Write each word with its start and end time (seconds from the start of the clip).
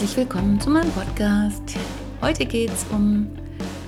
Herzlich 0.00 0.16
willkommen 0.16 0.58
zu 0.58 0.70
meinem 0.70 0.90
Podcast. 0.92 1.76
Heute 2.22 2.46
geht 2.46 2.70
es 2.70 2.86
um 2.90 3.28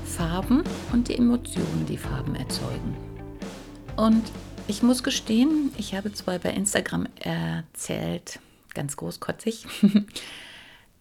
Farben 0.04 0.62
und 0.92 1.08
die 1.08 1.16
Emotionen, 1.16 1.86
die 1.88 1.96
Farben 1.96 2.34
erzeugen. 2.34 2.94
Und 3.96 4.22
ich 4.68 4.82
muss 4.82 5.02
gestehen, 5.02 5.72
ich 5.78 5.94
habe 5.94 6.12
zwar 6.12 6.38
bei 6.38 6.50
Instagram 6.50 7.08
erzählt, 7.18 8.40
ganz 8.74 8.98
großkotzig, 8.98 9.64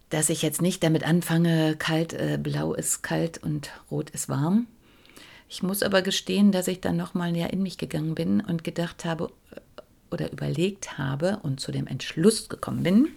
dass 0.10 0.30
ich 0.30 0.42
jetzt 0.44 0.62
nicht 0.62 0.82
damit 0.82 1.06
anfange, 1.06 1.76
kalt, 1.76 2.14
äh, 2.14 2.40
blau 2.42 2.74
ist 2.74 3.04
kalt 3.04 3.38
und 3.44 3.70
rot 3.92 4.12
ist 4.12 4.30
warm. 4.30 4.68
Ich 5.50 5.62
muss 5.62 5.84
aber 5.84 6.04
gestehen, 6.04 6.54
dass 6.54 6.70
ich 6.70 6.80
dann 6.80 6.96
nochmal 6.96 7.34
näher 7.34 7.52
in 7.52 7.62
mich 7.62 7.78
gegangen 7.78 8.16
bin 8.16 8.40
und 8.40 8.64
gedacht 8.64 9.04
habe 9.04 9.30
oder 10.10 10.32
überlegt 10.32 10.98
habe 10.98 11.40
und 11.44 11.60
zu 11.60 11.74
dem 11.74 11.88
Entschluss 11.88 12.48
gekommen 12.48 12.84
bin, 12.84 13.10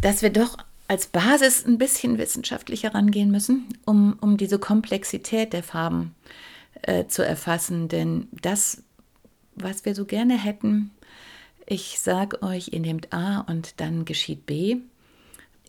dass 0.00 0.22
wir 0.22 0.30
doch 0.30 0.56
als 0.88 1.08
Basis 1.08 1.66
ein 1.66 1.78
bisschen 1.78 2.18
wissenschaftlicher 2.18 2.94
rangehen 2.94 3.30
müssen, 3.30 3.66
um, 3.84 4.16
um 4.20 4.36
diese 4.36 4.58
Komplexität 4.58 5.52
der 5.52 5.62
Farben 5.62 6.14
äh, 6.82 7.06
zu 7.06 7.24
erfassen. 7.24 7.88
Denn 7.88 8.28
das, 8.30 8.82
was 9.54 9.84
wir 9.84 9.94
so 9.94 10.04
gerne 10.04 10.38
hätten, 10.38 10.90
ich 11.66 11.98
sage 11.98 12.42
euch, 12.42 12.68
ihr 12.72 12.80
nehmt 12.80 13.12
A 13.12 13.40
und 13.40 13.80
dann 13.80 14.04
geschieht 14.04 14.46
B, 14.46 14.76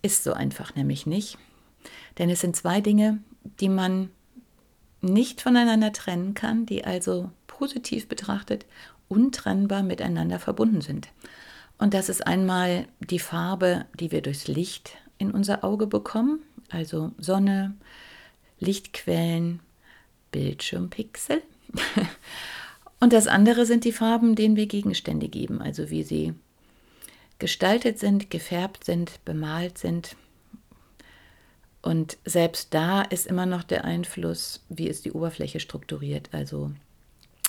ist 0.02 0.22
so 0.22 0.32
einfach 0.32 0.76
nämlich 0.76 1.06
nicht. 1.06 1.36
Denn 2.18 2.30
es 2.30 2.40
sind 2.40 2.54
zwei 2.54 2.80
Dinge, 2.80 3.18
die 3.60 3.68
man 3.68 4.10
nicht 5.00 5.40
voneinander 5.40 5.92
trennen 5.92 6.34
kann, 6.34 6.66
die 6.66 6.84
also 6.84 7.30
positiv 7.46 8.08
betrachtet 8.08 8.66
untrennbar 9.08 9.82
miteinander 9.82 10.38
verbunden 10.38 10.82
sind. 10.82 11.08
Und 11.78 11.94
das 11.94 12.08
ist 12.08 12.26
einmal 12.26 12.86
die 13.00 13.20
Farbe, 13.20 13.86
die 13.98 14.10
wir 14.10 14.20
durchs 14.20 14.48
Licht 14.48 14.98
in 15.16 15.30
unser 15.30 15.64
Auge 15.64 15.86
bekommen, 15.86 16.40
also 16.70 17.12
Sonne, 17.18 17.76
Lichtquellen, 18.58 19.60
Bildschirmpixel. 20.32 21.42
Und 23.00 23.12
das 23.12 23.28
andere 23.28 23.64
sind 23.64 23.84
die 23.84 23.92
Farben, 23.92 24.34
denen 24.34 24.56
wir 24.56 24.66
Gegenstände 24.66 25.28
geben, 25.28 25.62
also 25.62 25.88
wie 25.90 26.02
sie 26.02 26.34
gestaltet 27.38 28.00
sind, 28.00 28.30
gefärbt 28.30 28.84
sind, 28.84 29.24
bemalt 29.24 29.78
sind. 29.78 30.16
Und 31.80 32.18
selbst 32.24 32.74
da 32.74 33.02
ist 33.02 33.28
immer 33.28 33.46
noch 33.46 33.62
der 33.62 33.84
Einfluss, 33.84 34.64
wie 34.68 34.88
ist 34.88 35.04
die 35.04 35.12
Oberfläche 35.12 35.60
strukturiert. 35.60 36.30
Also 36.32 36.72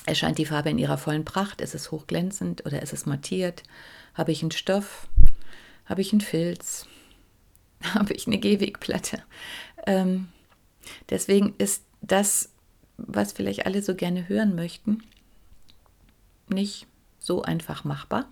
erscheint 0.05 0.38
die 0.38 0.45
Farbe 0.45 0.69
in 0.69 0.78
ihrer 0.78 0.97
vollen 0.97 1.25
Pracht, 1.25 1.61
ist 1.61 1.75
es 1.75 1.92
hochglänzend 1.92 2.66
oder 2.66 2.81
ist 2.81 2.94
es 2.94 3.05
mattiert? 3.05 3.64
Habe 4.14 4.31
ich 4.31 4.42
einen 4.42 4.52
Stoff? 4.52 5.08
Habe 5.86 6.02
ich 6.02 6.11
einen 6.11 6.22
Filz? 6.22 6.88
Habe 7.94 8.14
ich 8.14 8.27
eine 8.27 8.38
Gehwegplatte? 8.38 9.23
Ähm, 9.86 10.30
deswegen 11.09 11.55
ist 11.58 11.83
das, 12.02 12.49
was 12.98 13.33
vielleicht 13.33 13.65
alle 13.65 13.82
so 13.82 13.95
gerne 13.95 14.27
hören 14.27 14.55
möchten, 14.55 15.04
nicht 16.48 16.88
so 17.20 17.42
einfach 17.42 17.83
machbar. 17.83 18.27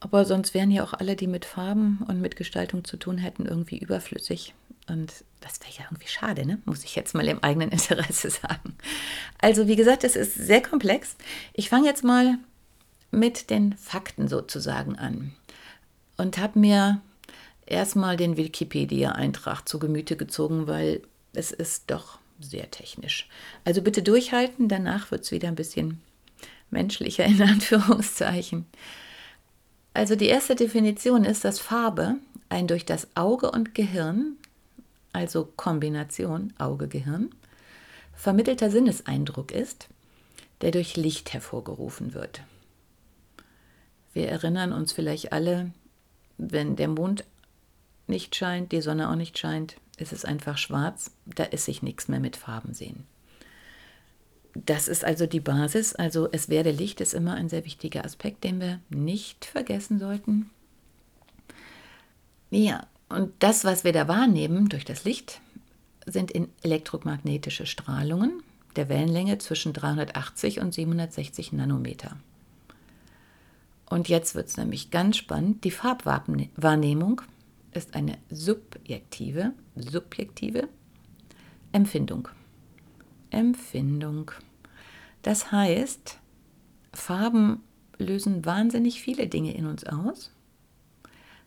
Aber 0.00 0.24
sonst 0.24 0.54
wären 0.54 0.70
ja 0.70 0.84
auch 0.84 0.94
alle, 0.94 1.16
die 1.16 1.26
mit 1.26 1.44
Farben 1.44 2.04
und 2.06 2.20
mit 2.20 2.36
Gestaltung 2.36 2.84
zu 2.84 2.96
tun 2.96 3.18
hätten, 3.18 3.46
irgendwie 3.46 3.78
überflüssig. 3.78 4.54
Und 4.88 5.24
das 5.40 5.60
wäre 5.60 5.72
ja 5.72 5.84
irgendwie 5.90 6.08
schade, 6.08 6.46
ne? 6.46 6.60
muss 6.64 6.84
ich 6.84 6.96
jetzt 6.96 7.14
mal 7.14 7.26
im 7.28 7.42
eigenen 7.42 7.70
Interesse 7.70 8.30
sagen. 8.30 8.76
Also 9.38 9.68
wie 9.68 9.76
gesagt, 9.76 10.04
es 10.04 10.16
ist 10.16 10.34
sehr 10.34 10.62
komplex. 10.62 11.16
Ich 11.52 11.68
fange 11.68 11.86
jetzt 11.86 12.04
mal 12.04 12.38
mit 13.10 13.50
den 13.50 13.76
Fakten 13.76 14.28
sozusagen 14.28 14.98
an 14.98 15.32
und 16.16 16.38
habe 16.38 16.58
mir 16.58 17.00
erstmal 17.66 18.16
den 18.16 18.36
Wikipedia-Eintrag 18.36 19.68
zu 19.68 19.78
Gemüte 19.78 20.16
gezogen, 20.16 20.66
weil 20.66 21.02
es 21.32 21.52
ist 21.52 21.90
doch 21.90 22.18
sehr 22.40 22.70
technisch. 22.70 23.28
Also 23.64 23.82
bitte 23.82 24.02
durchhalten, 24.02 24.68
danach 24.68 25.10
wird 25.10 25.24
es 25.24 25.32
wieder 25.32 25.48
ein 25.48 25.54
bisschen 25.54 26.00
menschlicher 26.70 27.24
in 27.24 27.40
Anführungszeichen. 27.42 28.66
Also 29.94 30.16
die 30.16 30.26
erste 30.26 30.54
Definition 30.54 31.24
ist, 31.24 31.44
dass 31.44 31.58
Farbe 31.58 32.16
ein 32.48 32.66
durch 32.66 32.86
das 32.86 33.08
Auge 33.14 33.50
und 33.50 33.74
Gehirn, 33.74 34.36
also 35.18 35.48
Kombination 35.56 36.52
Auge-Gehirn, 36.58 37.30
vermittelter 38.14 38.70
Sinneseindruck 38.70 39.50
ist, 39.50 39.88
der 40.60 40.70
durch 40.70 40.96
Licht 40.96 41.32
hervorgerufen 41.32 42.14
wird. 42.14 42.42
Wir 44.12 44.28
erinnern 44.28 44.72
uns 44.72 44.92
vielleicht 44.92 45.32
alle, 45.32 45.72
wenn 46.36 46.76
der 46.76 46.86
Mond 46.86 47.24
nicht 48.06 48.36
scheint, 48.36 48.70
die 48.70 48.80
Sonne 48.80 49.10
auch 49.10 49.16
nicht 49.16 49.36
scheint, 49.36 49.76
ist 49.96 50.12
es 50.12 50.24
einfach 50.24 50.56
schwarz, 50.56 51.10
da 51.26 51.42
ist 51.42 51.64
sich 51.64 51.82
nichts 51.82 52.06
mehr 52.06 52.20
mit 52.20 52.36
Farben 52.36 52.72
sehen. 52.72 53.04
Das 54.54 54.86
ist 54.86 55.04
also 55.04 55.26
die 55.26 55.40
Basis. 55.40 55.96
Also 55.96 56.28
es 56.30 56.48
werde 56.48 56.70
Licht 56.70 57.00
ist 57.00 57.12
immer 57.12 57.34
ein 57.34 57.48
sehr 57.48 57.64
wichtiger 57.64 58.04
Aspekt, 58.04 58.44
den 58.44 58.60
wir 58.60 58.78
nicht 58.88 59.44
vergessen 59.44 59.98
sollten. 59.98 60.50
Ja, 62.50 62.86
und 63.08 63.32
das, 63.38 63.64
was 63.64 63.84
wir 63.84 63.92
da 63.92 64.08
wahrnehmen 64.08 64.68
durch 64.68 64.84
das 64.84 65.04
Licht, 65.04 65.40
sind 66.06 66.30
in 66.30 66.48
elektromagnetische 66.62 67.66
Strahlungen 67.66 68.42
der 68.76 68.88
Wellenlänge 68.88 69.38
zwischen 69.38 69.72
380 69.72 70.60
und 70.60 70.72
760 70.72 71.52
Nanometer. 71.52 72.16
Und 73.86 74.08
jetzt 74.08 74.34
wird 74.34 74.48
es 74.48 74.56
nämlich 74.56 74.90
ganz 74.90 75.16
spannend. 75.16 75.64
Die 75.64 75.70
Farbwahrnehmung 75.70 77.22
ist 77.72 77.94
eine 77.94 78.18
subjektive, 78.30 79.52
subjektive 79.76 80.68
Empfindung. 81.72 82.28
Empfindung. 83.30 84.30
Das 85.22 85.50
heißt, 85.52 86.18
Farben 86.92 87.62
lösen 87.98 88.44
wahnsinnig 88.44 89.00
viele 89.00 89.26
Dinge 89.26 89.54
in 89.54 89.66
uns 89.66 89.84
aus, 89.84 90.32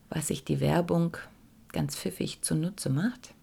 was 0.10 0.28
sich 0.28 0.44
die 0.44 0.60
Werbung 0.60 1.18
ganz 1.72 1.96
pfiffig 1.96 2.42
zunutze 2.42 2.90
macht. 2.90 3.34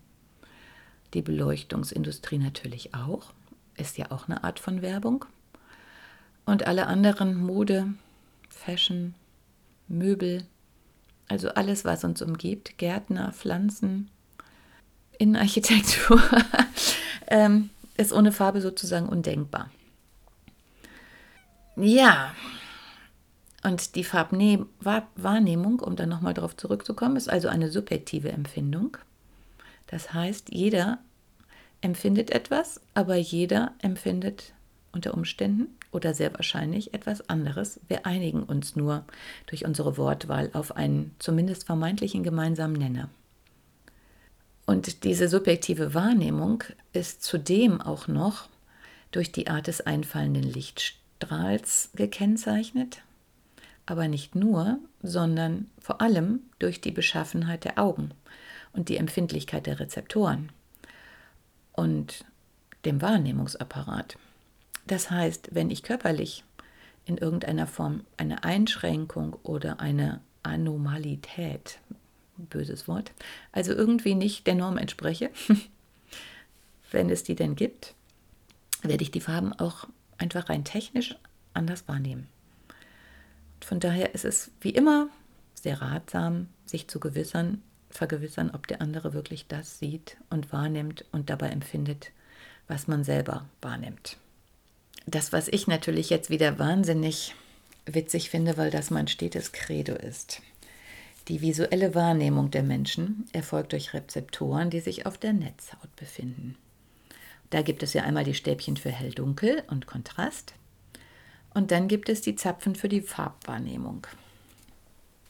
Die 1.14 1.22
Beleuchtungsindustrie 1.22 2.38
natürlich 2.38 2.94
auch, 2.94 3.32
ist 3.76 3.96
ja 3.98 4.10
auch 4.10 4.28
eine 4.28 4.44
Art 4.44 4.58
von 4.58 4.82
Werbung. 4.82 5.24
Und 6.44 6.66
alle 6.66 6.86
anderen 6.86 7.36
Mode, 7.36 7.94
Fashion, 8.48 9.14
Möbel, 9.86 10.46
also 11.28 11.50
alles, 11.50 11.84
was 11.84 12.04
uns 12.04 12.22
umgibt, 12.22 12.78
Gärtner, 12.78 13.32
Pflanzen, 13.32 14.10
Innenarchitektur, 15.18 16.22
ähm, 17.26 17.70
ist 17.96 18.12
ohne 18.12 18.32
Farbe 18.32 18.60
sozusagen 18.60 19.08
undenkbar. 19.08 19.70
Ja, 21.76 22.34
und 23.62 23.96
die 23.96 24.04
Farbwahrnehmung, 24.04 25.80
um 25.80 25.96
dann 25.96 26.08
nochmal 26.08 26.34
darauf 26.34 26.56
zurückzukommen, 26.56 27.16
ist 27.16 27.28
also 27.28 27.48
eine 27.48 27.70
subjektive 27.70 28.30
Empfindung. 28.30 28.96
Das 29.88 30.12
heißt, 30.12 30.52
jeder 30.52 30.98
empfindet 31.80 32.30
etwas, 32.30 32.80
aber 32.94 33.16
jeder 33.16 33.72
empfindet 33.80 34.52
unter 34.92 35.14
Umständen 35.14 35.68
oder 35.90 36.14
sehr 36.14 36.32
wahrscheinlich 36.34 36.94
etwas 36.94 37.28
anderes. 37.28 37.80
Wir 37.88 38.06
einigen 38.06 38.42
uns 38.42 38.76
nur 38.76 39.04
durch 39.46 39.64
unsere 39.64 39.96
Wortwahl 39.96 40.50
auf 40.52 40.76
einen 40.76 41.14
zumindest 41.18 41.64
vermeintlichen 41.64 42.22
gemeinsamen 42.22 42.74
Nenner. 42.74 43.08
Und 44.66 45.04
diese 45.04 45.28
subjektive 45.28 45.94
Wahrnehmung 45.94 46.62
ist 46.92 47.22
zudem 47.22 47.80
auch 47.80 48.06
noch 48.06 48.48
durch 49.10 49.32
die 49.32 49.48
Art 49.48 49.66
des 49.66 49.80
einfallenden 49.80 50.42
Lichtstrahls 50.42 51.90
gekennzeichnet, 51.94 53.00
aber 53.88 54.06
nicht 54.06 54.34
nur, 54.34 54.78
sondern 55.02 55.70
vor 55.78 56.02
allem 56.02 56.40
durch 56.58 56.82
die 56.82 56.90
Beschaffenheit 56.90 57.64
der 57.64 57.78
Augen 57.78 58.10
und 58.74 58.90
die 58.90 58.98
Empfindlichkeit 58.98 59.66
der 59.66 59.80
Rezeptoren 59.80 60.50
und 61.72 62.26
dem 62.84 63.00
Wahrnehmungsapparat. 63.00 64.18
Das 64.86 65.10
heißt, 65.10 65.54
wenn 65.54 65.70
ich 65.70 65.82
körperlich 65.82 66.44
in 67.06 67.16
irgendeiner 67.16 67.66
Form 67.66 68.04
eine 68.18 68.44
Einschränkung 68.44 69.34
oder 69.42 69.80
eine 69.80 70.20
Anomalität, 70.42 71.78
böses 72.36 72.88
Wort, 72.88 73.12
also 73.52 73.72
irgendwie 73.72 74.14
nicht 74.14 74.46
der 74.46 74.54
Norm 74.54 74.76
entspreche, 74.76 75.30
wenn 76.90 77.08
es 77.08 77.24
die 77.24 77.36
denn 77.36 77.56
gibt, 77.56 77.94
werde 78.82 79.02
ich 79.02 79.10
die 79.10 79.22
Farben 79.22 79.54
auch 79.54 79.88
einfach 80.18 80.50
rein 80.50 80.64
technisch 80.64 81.16
anders 81.54 81.88
wahrnehmen. 81.88 82.28
Von 83.64 83.80
daher 83.80 84.14
ist 84.14 84.24
es 84.24 84.50
wie 84.60 84.70
immer 84.70 85.08
sehr 85.54 85.80
ratsam, 85.80 86.48
sich 86.64 86.88
zu 86.88 87.00
gewissern, 87.00 87.62
vergewissern, 87.90 88.50
ob 88.54 88.66
der 88.66 88.80
andere 88.80 89.12
wirklich 89.12 89.46
das 89.48 89.78
sieht 89.78 90.16
und 90.30 90.52
wahrnimmt 90.52 91.04
und 91.12 91.30
dabei 91.30 91.48
empfindet, 91.48 92.10
was 92.66 92.86
man 92.86 93.04
selber 93.04 93.46
wahrnimmt. 93.60 94.16
Das, 95.06 95.32
was 95.32 95.48
ich 95.48 95.66
natürlich 95.66 96.10
jetzt 96.10 96.30
wieder 96.30 96.58
wahnsinnig 96.58 97.34
witzig 97.86 98.30
finde, 98.30 98.56
weil 98.56 98.70
das 98.70 98.90
mein 98.90 99.08
stetes 99.08 99.52
Credo 99.52 99.94
ist. 99.94 100.42
Die 101.28 101.40
visuelle 101.40 101.94
Wahrnehmung 101.94 102.50
der 102.50 102.62
Menschen 102.62 103.26
erfolgt 103.32 103.72
durch 103.72 103.92
Rezeptoren, 103.94 104.70
die 104.70 104.80
sich 104.80 105.06
auf 105.06 105.18
der 105.18 105.32
Netzhaut 105.32 105.94
befinden. 105.96 106.56
Da 107.50 107.62
gibt 107.62 107.82
es 107.82 107.94
ja 107.94 108.02
einmal 108.02 108.24
die 108.24 108.34
Stäbchen 108.34 108.76
für 108.76 108.90
hell-dunkel 108.90 109.62
und 109.68 109.86
Kontrast. 109.86 110.54
Und 111.54 111.70
dann 111.70 111.88
gibt 111.88 112.08
es 112.08 112.20
die 112.20 112.36
Zapfen 112.36 112.74
für 112.74 112.88
die 112.88 113.00
Farbwahrnehmung. 113.00 114.06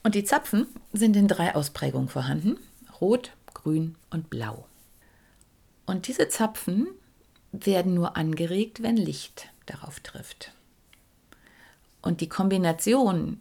Und 0.03 0.15
die 0.15 0.23
Zapfen 0.23 0.67
sind 0.93 1.15
in 1.15 1.27
drei 1.27 1.55
Ausprägungen 1.55 2.09
vorhanden: 2.09 2.57
Rot, 3.01 3.31
Grün 3.53 3.95
und 4.09 4.29
Blau. 4.29 4.65
Und 5.85 6.07
diese 6.07 6.29
Zapfen 6.29 6.87
werden 7.51 7.93
nur 7.93 8.15
angeregt, 8.15 8.83
wenn 8.83 8.97
Licht 8.97 9.49
darauf 9.65 9.99
trifft. 9.99 10.53
Und 12.01 12.21
die 12.21 12.29
Kombination, 12.29 13.39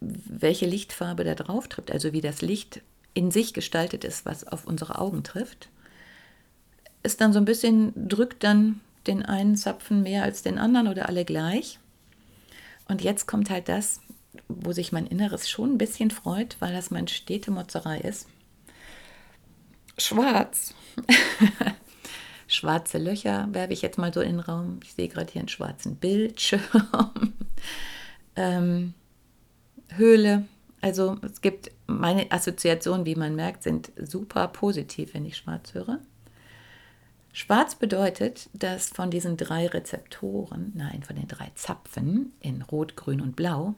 welche 0.00 0.66
Lichtfarbe 0.66 1.24
da 1.24 1.34
drauf 1.34 1.68
trifft, 1.68 1.90
also 1.90 2.12
wie 2.12 2.20
das 2.20 2.42
Licht 2.42 2.82
in 3.14 3.30
sich 3.30 3.54
gestaltet 3.54 4.04
ist, 4.04 4.26
was 4.26 4.46
auf 4.46 4.66
unsere 4.66 4.98
Augen 4.98 5.24
trifft, 5.24 5.68
ist 7.02 7.20
dann 7.20 7.32
so 7.32 7.38
ein 7.38 7.44
bisschen, 7.44 7.92
drückt 8.08 8.44
dann 8.44 8.80
den 9.06 9.24
einen 9.24 9.56
Zapfen 9.56 10.02
mehr 10.02 10.24
als 10.24 10.42
den 10.42 10.58
anderen 10.58 10.88
oder 10.88 11.08
alle 11.08 11.24
gleich. 11.24 11.78
Und 12.88 13.02
jetzt 13.02 13.26
kommt 13.26 13.50
halt 13.50 13.68
das, 13.68 14.00
wo 14.48 14.72
sich 14.72 14.92
mein 14.92 15.06
Inneres 15.06 15.48
schon 15.48 15.74
ein 15.74 15.78
bisschen 15.78 16.10
freut, 16.10 16.56
weil 16.60 16.72
das 16.72 16.90
mein 16.90 17.08
stete 17.08 17.50
Motzerei 17.50 17.98
ist. 17.98 18.28
Schwarz. 19.98 20.74
Schwarze 22.48 22.98
Löcher 22.98 23.48
werfe 23.52 23.72
ich 23.72 23.82
jetzt 23.82 23.98
mal 23.98 24.12
so 24.12 24.20
in 24.20 24.36
den 24.36 24.40
Raum. 24.40 24.78
Ich 24.84 24.94
sehe 24.94 25.08
gerade 25.08 25.32
hier 25.32 25.40
einen 25.40 25.48
schwarzen 25.48 25.96
Bildschirm. 25.96 26.60
ähm, 28.36 28.94
Höhle. 29.94 30.46
Also 30.80 31.16
es 31.22 31.40
gibt 31.40 31.72
meine 31.86 32.30
Assoziationen, 32.30 33.06
wie 33.06 33.16
man 33.16 33.34
merkt, 33.34 33.62
sind 33.62 33.90
super 33.96 34.48
positiv, 34.48 35.14
wenn 35.14 35.24
ich 35.24 35.36
schwarz 35.36 35.74
höre. 35.74 35.98
Schwarz 37.38 37.74
bedeutet, 37.74 38.48
dass 38.54 38.88
von 38.88 39.10
diesen 39.10 39.36
drei 39.36 39.66
Rezeptoren, 39.66 40.72
nein, 40.74 41.02
von 41.02 41.16
den 41.16 41.28
drei 41.28 41.52
Zapfen 41.54 42.32
in 42.40 42.62
Rot, 42.62 42.96
Grün 42.96 43.20
und 43.20 43.36
Blau, 43.36 43.74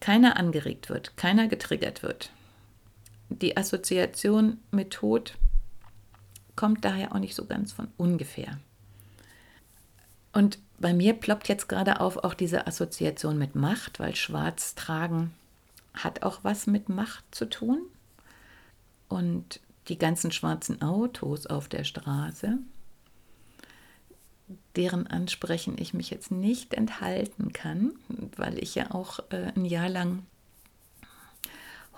keiner 0.00 0.36
angeregt 0.36 0.88
wird, 0.88 1.16
keiner 1.16 1.46
getriggert 1.46 2.02
wird. 2.02 2.32
Die 3.28 3.56
Assoziation 3.56 4.58
mit 4.72 4.90
Tod 4.90 5.36
kommt 6.56 6.84
daher 6.84 7.14
auch 7.14 7.20
nicht 7.20 7.36
so 7.36 7.44
ganz 7.44 7.72
von 7.72 7.86
ungefähr. 7.98 8.58
Und 10.32 10.58
bei 10.80 10.92
mir 10.92 11.14
ploppt 11.14 11.48
jetzt 11.48 11.68
gerade 11.68 12.00
auf 12.00 12.16
auch 12.16 12.34
diese 12.34 12.66
Assoziation 12.66 13.38
mit 13.38 13.54
Macht, 13.54 14.00
weil 14.00 14.16
Schwarz 14.16 14.74
tragen 14.74 15.32
hat 15.94 16.24
auch 16.24 16.40
was 16.42 16.66
mit 16.66 16.88
Macht 16.88 17.32
zu 17.32 17.48
tun. 17.48 17.82
Und 19.08 19.60
die 19.88 19.98
ganzen 19.98 20.32
schwarzen 20.32 20.82
Autos 20.82 21.46
auf 21.46 21.68
der 21.68 21.84
Straße, 21.84 22.58
deren 24.76 25.06
Ansprechen 25.06 25.76
ich 25.78 25.94
mich 25.94 26.10
jetzt 26.10 26.30
nicht 26.30 26.74
enthalten 26.74 27.52
kann, 27.52 27.92
weil 28.36 28.58
ich 28.58 28.74
ja 28.74 28.90
auch 28.92 29.20
äh, 29.30 29.52
ein 29.54 29.64
Jahr 29.64 29.88
lang 29.88 30.24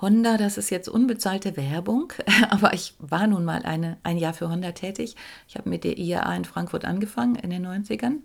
Honda, 0.00 0.36
das 0.36 0.58
ist 0.58 0.68
jetzt 0.68 0.88
unbezahlte 0.88 1.56
Werbung, 1.56 2.12
aber 2.50 2.74
ich 2.74 2.94
war 2.98 3.26
nun 3.26 3.44
mal 3.44 3.62
eine, 3.62 3.96
ein 4.02 4.18
Jahr 4.18 4.34
für 4.34 4.50
Honda 4.50 4.72
tätig. 4.72 5.16
Ich 5.48 5.56
habe 5.56 5.70
mit 5.70 5.84
der 5.84 5.96
IAA 5.96 6.36
in 6.36 6.44
Frankfurt 6.44 6.84
angefangen 6.84 7.36
in 7.36 7.50
den 7.50 7.66
90ern 7.66 8.18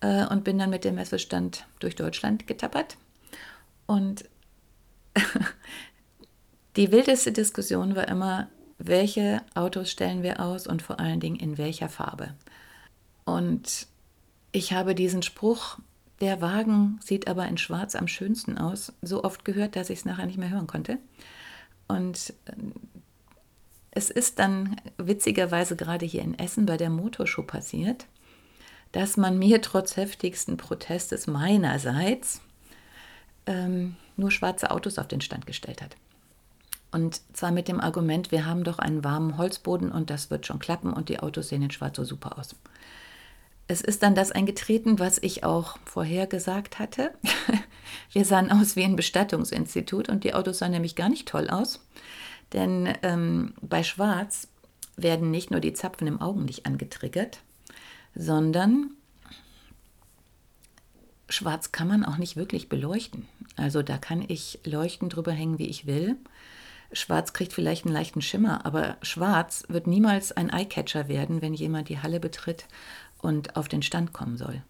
äh, 0.00 0.26
und 0.26 0.44
bin 0.44 0.58
dann 0.58 0.70
mit 0.70 0.84
dem 0.84 0.94
Messestand 0.94 1.66
durch 1.80 1.96
Deutschland 1.96 2.46
getappert. 2.46 2.96
Und 3.86 4.24
die 6.76 6.92
wildeste 6.92 7.32
Diskussion 7.32 7.96
war 7.96 8.06
immer, 8.06 8.48
welche 8.86 9.40
Autos 9.54 9.90
stellen 9.90 10.22
wir 10.22 10.40
aus 10.40 10.66
und 10.66 10.82
vor 10.82 11.00
allen 11.00 11.20
Dingen 11.20 11.36
in 11.36 11.56
welcher 11.56 11.88
Farbe. 11.88 12.34
Und 13.24 13.86
ich 14.52 14.74
habe 14.74 14.94
diesen 14.94 15.22
Spruch, 15.22 15.78
der 16.20 16.42
Wagen 16.42 17.00
sieht 17.02 17.26
aber 17.26 17.46
in 17.48 17.56
Schwarz 17.56 17.94
am 17.94 18.08
schönsten 18.08 18.58
aus, 18.58 18.92
so 19.00 19.24
oft 19.24 19.44
gehört, 19.44 19.74
dass 19.74 19.88
ich 19.88 20.00
es 20.00 20.04
nachher 20.04 20.26
nicht 20.26 20.38
mehr 20.38 20.50
hören 20.50 20.66
konnte. 20.66 20.98
Und 21.88 22.34
äh, 22.44 22.52
es 23.90 24.10
ist 24.10 24.38
dann 24.38 24.76
witzigerweise 24.98 25.76
gerade 25.76 26.04
hier 26.04 26.22
in 26.22 26.38
Essen 26.38 26.66
bei 26.66 26.76
der 26.76 26.90
Motorshow 26.90 27.42
passiert, 27.42 28.06
dass 28.92 29.16
man 29.16 29.38
mir 29.38 29.62
trotz 29.62 29.96
heftigsten 29.96 30.56
Protestes 30.58 31.26
meinerseits 31.26 32.42
ähm, 33.46 33.96
nur 34.16 34.30
schwarze 34.30 34.70
Autos 34.70 34.98
auf 34.98 35.08
den 35.08 35.22
Stand 35.22 35.46
gestellt 35.46 35.80
hat. 35.80 35.96
Und 36.94 37.22
zwar 37.36 37.50
mit 37.50 37.66
dem 37.66 37.80
Argument, 37.80 38.30
wir 38.30 38.46
haben 38.46 38.62
doch 38.62 38.78
einen 38.78 39.02
warmen 39.02 39.36
Holzboden 39.36 39.90
und 39.90 40.10
das 40.10 40.30
wird 40.30 40.46
schon 40.46 40.60
klappen 40.60 40.92
und 40.92 41.08
die 41.08 41.18
Autos 41.18 41.48
sehen 41.48 41.62
in 41.62 41.72
Schwarz 41.72 41.96
so 41.96 42.04
super 42.04 42.38
aus. 42.38 42.54
Es 43.66 43.80
ist 43.80 44.04
dann 44.04 44.14
das 44.14 44.30
eingetreten, 44.30 45.00
was 45.00 45.18
ich 45.18 45.42
auch 45.42 45.76
vorher 45.84 46.28
gesagt 46.28 46.78
hatte. 46.78 47.10
Wir 48.12 48.24
sahen 48.24 48.52
aus 48.52 48.76
wie 48.76 48.84
ein 48.84 48.94
Bestattungsinstitut 48.94 50.08
und 50.08 50.22
die 50.22 50.34
Autos 50.34 50.58
sahen 50.58 50.70
nämlich 50.70 50.94
gar 50.94 51.08
nicht 51.08 51.26
toll 51.26 51.50
aus. 51.50 51.84
Denn 52.52 52.94
ähm, 53.02 53.54
bei 53.60 53.82
Schwarz 53.82 54.46
werden 54.96 55.32
nicht 55.32 55.50
nur 55.50 55.58
die 55.58 55.72
Zapfen 55.72 56.06
im 56.06 56.20
Augenlicht 56.20 56.64
angetriggert, 56.64 57.40
sondern 58.14 58.92
Schwarz 61.28 61.72
kann 61.72 61.88
man 61.88 62.04
auch 62.04 62.18
nicht 62.18 62.36
wirklich 62.36 62.68
beleuchten. 62.68 63.26
Also 63.56 63.82
da 63.82 63.98
kann 63.98 64.24
ich 64.28 64.60
Leuchten 64.62 65.08
drüber 65.08 65.32
hängen, 65.32 65.58
wie 65.58 65.66
ich 65.66 65.88
will. 65.88 66.18
Schwarz 66.94 67.32
kriegt 67.32 67.52
vielleicht 67.52 67.84
einen 67.84 67.94
leichten 67.94 68.22
Schimmer, 68.22 68.64
aber 68.64 68.96
Schwarz 69.02 69.64
wird 69.68 69.86
niemals 69.86 70.32
ein 70.32 70.50
Eyecatcher 70.50 71.08
werden, 71.08 71.42
wenn 71.42 71.52
jemand 71.52 71.88
die 71.88 71.98
Halle 71.98 72.20
betritt 72.20 72.66
und 73.20 73.56
auf 73.56 73.68
den 73.68 73.82
Stand 73.82 74.12
kommen 74.12 74.36
soll. 74.36 74.62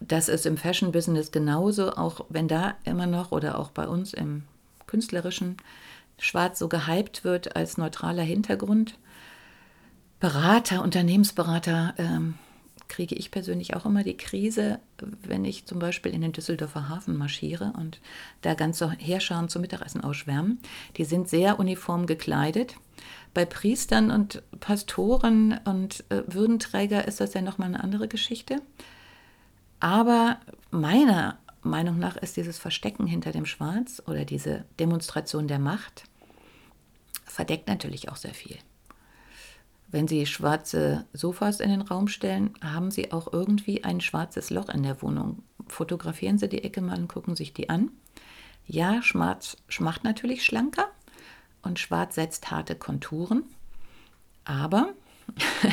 Das 0.00 0.28
ist 0.28 0.46
im 0.46 0.56
Fashion-Business 0.56 1.30
genauso, 1.30 1.92
auch 1.92 2.26
wenn 2.28 2.48
da 2.48 2.74
immer 2.84 3.06
noch 3.06 3.32
oder 3.32 3.58
auch 3.58 3.70
bei 3.70 3.86
uns 3.86 4.12
im 4.12 4.42
künstlerischen 4.86 5.56
Schwarz 6.18 6.58
so 6.58 6.68
gehypt 6.68 7.24
wird 7.24 7.56
als 7.56 7.78
neutraler 7.78 8.22
Hintergrund. 8.22 8.98
Berater, 10.20 10.82
Unternehmensberater 10.82 11.94
ähm, 11.98 12.34
kriege 12.88 13.14
ich 13.14 13.30
persönlich 13.30 13.74
auch 13.74 13.84
immer 13.84 14.02
die 14.02 14.16
Krise, 14.16 14.80
wenn 15.22 15.44
ich 15.44 15.66
zum 15.66 15.78
Beispiel 15.78 16.12
in 16.12 16.20
den 16.20 16.32
Düsseldorfer 16.32 16.88
Hafen 16.88 17.16
marschiere 17.16 17.72
und 17.76 18.00
da 18.42 18.54
ganze 18.54 18.90
Heerscharen 18.92 19.48
zum 19.48 19.62
Mittagessen 19.62 20.02
ausschwärmen. 20.02 20.60
Die 20.96 21.04
sind 21.04 21.28
sehr 21.28 21.58
uniform 21.58 22.06
gekleidet. 22.06 22.76
Bei 23.34 23.44
Priestern 23.44 24.10
und 24.10 24.42
Pastoren 24.60 25.60
und 25.64 26.04
äh, 26.10 26.22
Würdenträger 26.26 27.06
ist 27.06 27.20
das 27.20 27.34
ja 27.34 27.42
nochmal 27.42 27.68
eine 27.68 27.82
andere 27.82 28.08
Geschichte. 28.08 28.62
Aber 29.80 30.40
meiner 30.70 31.38
Meinung 31.62 31.98
nach 31.98 32.16
ist 32.16 32.36
dieses 32.36 32.58
Verstecken 32.58 33.06
hinter 33.06 33.32
dem 33.32 33.44
Schwarz 33.44 34.02
oder 34.06 34.24
diese 34.24 34.64
Demonstration 34.78 35.48
der 35.48 35.58
Macht 35.58 36.04
verdeckt 37.24 37.68
natürlich 37.68 38.08
auch 38.08 38.16
sehr 38.16 38.32
viel. 38.34 38.56
Wenn 39.88 40.08
Sie 40.08 40.26
schwarze 40.26 41.06
Sofas 41.12 41.60
in 41.60 41.70
den 41.70 41.82
Raum 41.82 42.08
stellen, 42.08 42.54
haben 42.62 42.90
Sie 42.90 43.12
auch 43.12 43.32
irgendwie 43.32 43.84
ein 43.84 44.00
schwarzes 44.00 44.50
Loch 44.50 44.68
in 44.68 44.82
der 44.82 45.00
Wohnung. 45.00 45.42
Fotografieren 45.68 46.38
Sie 46.38 46.48
die 46.48 46.64
Ecke 46.64 46.80
mal 46.80 46.98
und 46.98 47.08
gucken 47.08 47.36
sich 47.36 47.52
die 47.52 47.70
an. 47.70 47.90
Ja, 48.66 49.00
Schwarz 49.02 49.56
macht 49.78 50.02
natürlich 50.02 50.44
schlanker 50.44 50.88
und 51.62 51.78
Schwarz 51.78 52.16
setzt 52.16 52.50
harte 52.50 52.74
Konturen, 52.74 53.44
aber 54.44 54.92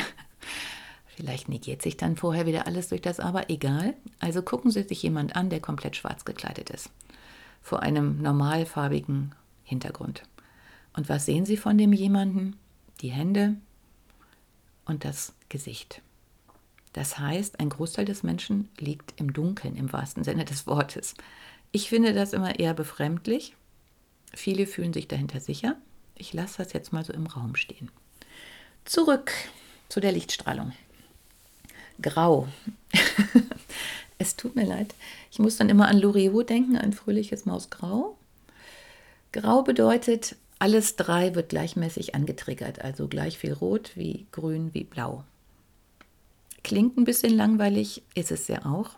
vielleicht 1.06 1.48
negiert 1.48 1.82
sich 1.82 1.96
dann 1.96 2.16
vorher 2.16 2.46
wieder 2.46 2.68
alles 2.68 2.88
durch 2.88 3.02
das 3.02 3.18
Aber, 3.18 3.50
egal. 3.50 3.94
Also 4.20 4.42
gucken 4.42 4.70
Sie 4.70 4.84
sich 4.84 5.02
jemand 5.02 5.34
an, 5.34 5.50
der 5.50 5.60
komplett 5.60 5.96
schwarz 5.96 6.24
gekleidet 6.24 6.70
ist, 6.70 6.88
vor 7.62 7.82
einem 7.82 8.22
normalfarbigen 8.22 9.34
Hintergrund. 9.64 10.22
Und 10.96 11.08
was 11.08 11.26
sehen 11.26 11.46
Sie 11.46 11.56
von 11.56 11.76
dem 11.76 11.92
jemanden? 11.92 12.56
Die 13.00 13.10
Hände, 13.10 13.56
und 14.86 15.04
das 15.04 15.32
Gesicht. 15.48 16.02
Das 16.92 17.18
heißt, 17.18 17.60
ein 17.60 17.70
Großteil 17.70 18.04
des 18.04 18.22
Menschen 18.22 18.68
liegt 18.78 19.18
im 19.20 19.32
Dunkeln 19.32 19.76
im 19.76 19.92
wahrsten 19.92 20.24
Sinne 20.24 20.44
des 20.44 20.66
Wortes. 20.66 21.14
Ich 21.72 21.88
finde 21.88 22.14
das 22.14 22.32
immer 22.32 22.58
eher 22.58 22.72
befremdlich. 22.72 23.56
Viele 24.32 24.66
fühlen 24.66 24.92
sich 24.92 25.08
dahinter 25.08 25.40
sicher. 25.40 25.76
Ich 26.16 26.32
lasse 26.32 26.58
das 26.58 26.72
jetzt 26.72 26.92
mal 26.92 27.04
so 27.04 27.12
im 27.12 27.26
Raum 27.26 27.56
stehen. 27.56 27.90
Zurück 28.84 29.32
zu 29.88 30.00
der 30.00 30.12
Lichtstrahlung. 30.12 30.72
Grau. 32.00 32.48
es 34.18 34.36
tut 34.36 34.54
mir 34.54 34.66
leid. 34.66 34.94
Ich 35.32 35.40
muss 35.40 35.56
dann 35.56 35.68
immer 35.68 35.88
an 35.88 35.98
Loriot 35.98 36.48
denken, 36.48 36.76
ein 36.76 36.92
fröhliches 36.92 37.44
Mausgrau. 37.44 38.16
Grau 39.32 39.62
bedeutet, 39.62 40.36
alles 40.64 40.96
drei 40.96 41.34
wird 41.34 41.50
gleichmäßig 41.50 42.14
angetriggert, 42.14 42.80
also 42.80 43.06
gleich 43.06 43.36
viel 43.36 43.52
rot 43.52 43.90
wie 43.96 44.26
grün 44.32 44.72
wie 44.72 44.84
blau. 44.84 45.22
Klingt 46.62 46.96
ein 46.96 47.04
bisschen 47.04 47.36
langweilig, 47.36 48.02
ist 48.14 48.32
es 48.32 48.48
ja 48.48 48.64
auch. 48.64 48.92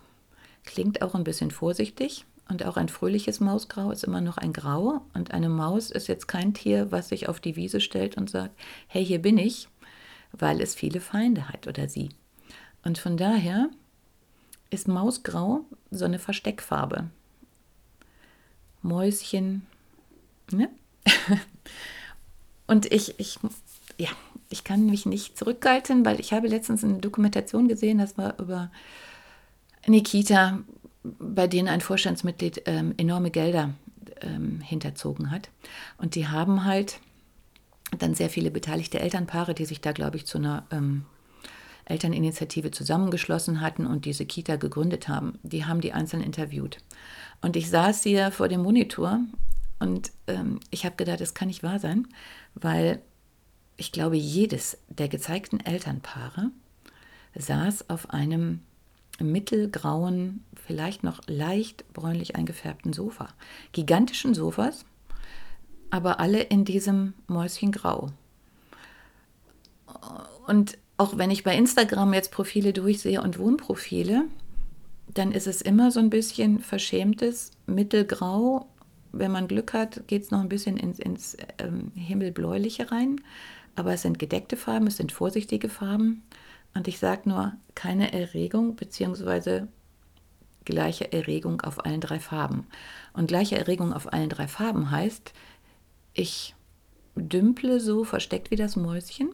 Klingt 0.64 1.02
auch 1.02 1.16
ein 1.16 1.24
bisschen 1.24 1.50
vorsichtig. 1.50 2.24
Und 2.48 2.64
auch 2.64 2.76
ein 2.76 2.88
fröhliches 2.88 3.40
Mausgrau 3.40 3.90
ist 3.90 4.04
immer 4.04 4.20
noch 4.20 4.38
ein 4.38 4.52
Grau. 4.52 5.02
Und 5.12 5.32
eine 5.32 5.48
Maus 5.48 5.90
ist 5.90 6.06
jetzt 6.06 6.28
kein 6.28 6.54
Tier, 6.54 6.92
was 6.92 7.08
sich 7.08 7.28
auf 7.28 7.40
die 7.40 7.56
Wiese 7.56 7.80
stellt 7.80 8.16
und 8.16 8.30
sagt, 8.30 8.56
hey, 8.86 9.04
hier 9.04 9.20
bin 9.20 9.36
ich, 9.36 9.66
weil 10.30 10.60
es 10.60 10.76
viele 10.76 11.00
Feinde 11.00 11.48
hat 11.48 11.66
oder 11.66 11.88
sie. 11.88 12.10
Und 12.84 12.98
von 12.98 13.16
daher 13.16 13.70
ist 14.70 14.86
Mausgrau 14.86 15.64
so 15.90 16.04
eine 16.04 16.20
Versteckfarbe. 16.20 17.10
Mäuschen, 18.82 19.66
ne? 20.52 20.70
und 22.66 22.92
ich, 22.92 23.18
ich, 23.18 23.38
ja, 23.98 24.08
ich 24.48 24.64
kann 24.64 24.86
mich 24.86 25.06
nicht 25.06 25.38
zurückhalten, 25.38 26.04
weil 26.04 26.20
ich 26.20 26.32
habe 26.32 26.48
letztens 26.48 26.84
eine 26.84 26.98
Dokumentation 26.98 27.68
gesehen, 27.68 27.98
das 27.98 28.16
war 28.16 28.38
über 28.38 28.70
Nikita, 29.86 30.60
bei 31.02 31.46
denen 31.46 31.68
ein 31.68 31.80
Vorstandsmitglied 31.80 32.62
ähm, 32.66 32.94
enorme 32.96 33.30
Gelder 33.30 33.74
ähm, 34.20 34.60
hinterzogen 34.60 35.30
hat. 35.30 35.50
Und 35.98 36.14
die 36.14 36.28
haben 36.28 36.64
halt 36.64 37.00
dann 37.98 38.14
sehr 38.14 38.30
viele 38.30 38.50
beteiligte 38.50 38.98
Elternpaare, 38.98 39.54
die 39.54 39.64
sich 39.64 39.80
da, 39.80 39.92
glaube 39.92 40.16
ich, 40.16 40.26
zu 40.26 40.38
einer 40.38 40.66
ähm, 40.70 41.04
Elterninitiative 41.84 42.72
zusammengeschlossen 42.72 43.60
hatten 43.60 43.86
und 43.86 44.04
diese 44.04 44.26
Kita 44.26 44.56
gegründet 44.56 45.08
haben. 45.08 45.38
Die 45.42 45.64
haben 45.64 45.80
die 45.80 45.92
einzeln 45.92 46.22
interviewt. 46.22 46.78
Und 47.42 47.56
ich 47.56 47.70
saß 47.70 48.02
hier 48.02 48.32
vor 48.32 48.48
dem 48.48 48.62
Monitor 48.62 49.20
und 49.78 50.12
ähm, 50.26 50.60
ich 50.70 50.84
habe 50.84 50.96
gedacht, 50.96 51.20
das 51.20 51.34
kann 51.34 51.48
nicht 51.48 51.62
wahr 51.62 51.78
sein, 51.78 52.08
weil 52.54 53.00
ich 53.76 53.92
glaube, 53.92 54.16
jedes 54.16 54.78
der 54.88 55.08
gezeigten 55.08 55.60
Elternpaare 55.60 56.50
saß 57.34 57.90
auf 57.90 58.10
einem 58.10 58.60
mittelgrauen, 59.18 60.44
vielleicht 60.54 61.02
noch 61.02 61.20
leicht 61.26 61.90
bräunlich 61.92 62.36
eingefärbten 62.36 62.92
Sofa. 62.92 63.28
Gigantischen 63.72 64.34
Sofas, 64.34 64.84
aber 65.90 66.20
alle 66.20 66.42
in 66.42 66.64
diesem 66.64 67.14
Mäuschengrau. 67.26 68.08
Und 70.46 70.78
auch 70.96 71.18
wenn 71.18 71.30
ich 71.30 71.44
bei 71.44 71.56
Instagram 71.56 72.14
jetzt 72.14 72.32
Profile 72.32 72.72
durchsehe 72.72 73.22
und 73.22 73.38
Wohnprofile, 73.38 74.24
dann 75.08 75.32
ist 75.32 75.46
es 75.46 75.62
immer 75.62 75.90
so 75.90 76.00
ein 76.00 76.10
bisschen 76.10 76.60
verschämtes 76.60 77.52
Mittelgrau. 77.66 78.66
Wenn 79.12 79.32
man 79.32 79.48
Glück 79.48 79.72
hat, 79.72 80.06
geht 80.06 80.22
es 80.22 80.30
noch 80.30 80.40
ein 80.40 80.48
bisschen 80.48 80.76
ins, 80.76 80.98
ins 80.98 81.36
ähm, 81.58 81.92
Himmelbläuliche 81.94 82.90
rein. 82.90 83.20
Aber 83.74 83.92
es 83.92 84.02
sind 84.02 84.18
gedeckte 84.18 84.56
Farben, 84.56 84.86
es 84.86 84.96
sind 84.96 85.12
vorsichtige 85.12 85.68
Farben. 85.68 86.22
Und 86.74 86.88
ich 86.88 86.98
sage 86.98 87.28
nur, 87.28 87.52
keine 87.74 88.12
Erregung 88.12 88.76
bzw. 88.76 89.62
gleiche 90.64 91.12
Erregung 91.12 91.60
auf 91.62 91.84
allen 91.84 92.00
drei 92.00 92.20
Farben. 92.20 92.66
Und 93.12 93.28
gleiche 93.28 93.56
Erregung 93.56 93.92
auf 93.92 94.12
allen 94.12 94.28
drei 94.28 94.48
Farben 94.48 94.90
heißt, 94.90 95.32
ich 96.14 96.54
dümple 97.14 97.80
so 97.80 98.04
versteckt 98.04 98.50
wie 98.50 98.56
das 98.56 98.76
Mäuschen 98.76 99.30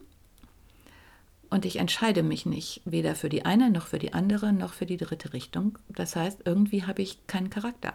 und 1.52 1.66
ich 1.66 1.76
entscheide 1.76 2.22
mich 2.22 2.46
nicht 2.46 2.80
weder 2.86 3.14
für 3.14 3.28
die 3.28 3.44
eine 3.44 3.70
noch 3.70 3.86
für 3.86 3.98
die 3.98 4.14
andere 4.14 4.54
noch 4.54 4.72
für 4.72 4.86
die 4.86 4.96
dritte 4.96 5.34
Richtung. 5.34 5.78
Das 5.90 6.16
heißt, 6.16 6.40
irgendwie 6.46 6.84
habe 6.84 7.02
ich 7.02 7.26
keinen 7.26 7.50
Charakter. 7.50 7.92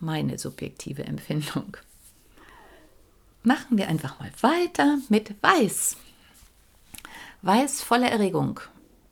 Meine 0.00 0.38
subjektive 0.38 1.04
Empfindung. 1.04 1.76
Machen 3.42 3.78
wir 3.78 3.88
einfach 3.88 4.18
mal 4.20 4.30
weiter 4.40 4.98
mit 5.08 5.34
Weiß. 5.42 5.96
Weiß 7.42 7.82
voller 7.82 8.10
Erregung. 8.10 8.60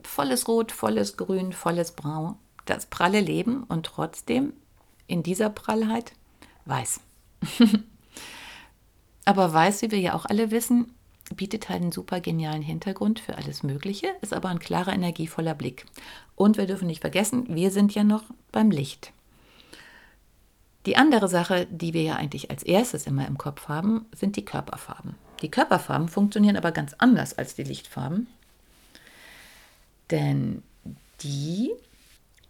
Volles 0.03 0.47
Rot, 0.47 0.71
volles 0.71 1.17
Grün, 1.17 1.53
volles 1.53 1.91
Braun. 1.91 2.35
Das 2.65 2.85
pralle 2.85 3.21
Leben 3.21 3.63
und 3.63 3.85
trotzdem 3.85 4.53
in 5.07 5.23
dieser 5.23 5.49
Prallheit 5.49 6.13
Weiß. 6.65 6.99
Aber 9.25 9.53
Weiß, 9.53 9.81
wie 9.81 9.91
wir 9.91 9.99
ja 9.99 10.13
auch 10.13 10.25
alle 10.25 10.51
wissen, 10.51 10.93
bietet 11.35 11.69
halt 11.69 11.81
einen 11.81 11.91
super 11.91 12.21
genialen 12.21 12.61
Hintergrund 12.61 13.19
für 13.19 13.37
alles 13.37 13.63
Mögliche, 13.63 14.07
ist 14.21 14.33
aber 14.33 14.47
ein 14.47 14.59
klarer, 14.59 14.93
energievoller 14.93 15.53
Blick. 15.53 15.85
Und 16.35 16.57
wir 16.57 16.65
dürfen 16.65 16.87
nicht 16.87 17.01
vergessen, 17.01 17.45
wir 17.49 17.71
sind 17.71 17.93
ja 17.93 18.05
noch 18.05 18.23
beim 18.53 18.71
Licht. 18.71 19.11
Die 20.87 20.95
andere 20.95 21.27
Sache, 21.27 21.67
die 21.69 21.93
wir 21.93 22.03
ja 22.03 22.15
eigentlich 22.15 22.49
als 22.49 22.63
erstes 22.63 23.07
immer 23.07 23.27
im 23.27 23.37
Kopf 23.37 23.67
haben, 23.67 24.05
sind 24.15 24.37
die 24.37 24.45
Körperfarben. 24.45 25.15
Die 25.41 25.51
Körperfarben 25.51 26.07
funktionieren 26.07 26.55
aber 26.55 26.71
ganz 26.71 26.93
anders 26.97 27.37
als 27.37 27.55
die 27.55 27.63
Lichtfarben, 27.63 28.27
denn 30.11 30.63
die 31.19 31.73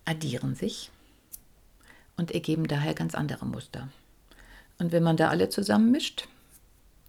addieren 0.05 0.53
sich 0.53 0.91
und 2.15 2.29
ergeben 2.29 2.67
daher 2.67 2.93
ganz 2.93 3.15
andere 3.15 3.47
Muster. 3.47 3.87
Und 4.77 4.91
wenn 4.91 5.01
man 5.01 5.17
da 5.17 5.29
alle 5.29 5.49
zusammen 5.49 5.89
mischt, 5.89 6.27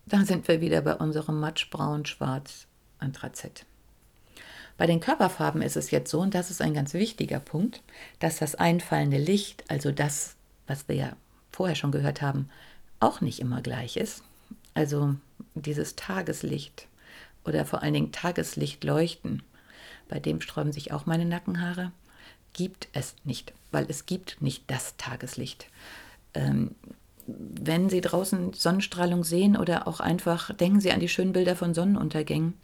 da 0.07 0.25
sind 0.25 0.49
wir 0.49 0.63
wieder 0.63 0.81
bei 0.81 0.95
unserem 0.95 1.41
matschbraun, 1.41 2.07
schwarz, 2.07 2.67
Anthrazit. 3.01 3.67
Bei 4.79 4.87
den 4.87 5.01
Körperfarben 5.01 5.61
ist 5.61 5.77
es 5.77 5.91
jetzt 5.91 6.11
so, 6.11 6.21
und 6.21 6.35
das 6.35 6.51
ist 6.51 6.63
ein 6.63 6.73
ganz 6.73 6.95
wichtiger 6.95 7.39
Punkt, 7.39 7.83
dass 8.19 8.39
das 8.39 8.55
einfallende 8.55 9.19
Licht, 9.19 9.65
also 9.69 9.93
das, 9.93 10.38
was 10.69 10.89
wir 10.89 10.95
ja 10.95 11.17
vorher 11.51 11.75
schon 11.75 11.91
gehört 11.91 12.23
haben, 12.23 12.49
auch 13.01 13.21
nicht 13.21 13.41
immer 13.41 13.63
gleich 13.63 13.97
ist. 13.97 14.23
Also 14.75 15.17
dieses 15.55 15.97
Tageslicht 15.97 16.87
oder 17.45 17.65
vor 17.65 17.83
allen 17.83 17.95
Dingen 17.95 18.13
Tageslichtleuchten, 18.13 19.43
bei 20.09 20.21
dem 20.21 20.41
sträuben 20.41 20.73
sich 20.73 20.93
auch 20.93 21.07
meine 21.07 21.25
Nackenhaare, 21.25 21.91
gibt 22.53 22.89
es 22.93 23.15
nicht, 23.25 23.53
weil 23.73 23.87
es 23.89 24.07
gibt 24.07 24.41
nicht 24.41 24.65
das 24.69 24.97
Tageslicht. 24.97 25.67
Ähm, 26.35 26.75
wenn 27.27 27.91
Sie 27.91 28.01
draußen 28.01 28.55
Sonnenstrahlung 28.55 29.23
sehen 29.23 29.57
oder 29.57 29.87
auch 29.87 30.01
einfach 30.01 30.55
denken 30.55 30.81
Sie 30.81 30.93
an 30.93 31.01
die 31.01 31.09
schönen 31.09 31.33
Bilder 31.33 31.57
von 31.57 31.75
Sonnenuntergängen. 31.75 32.55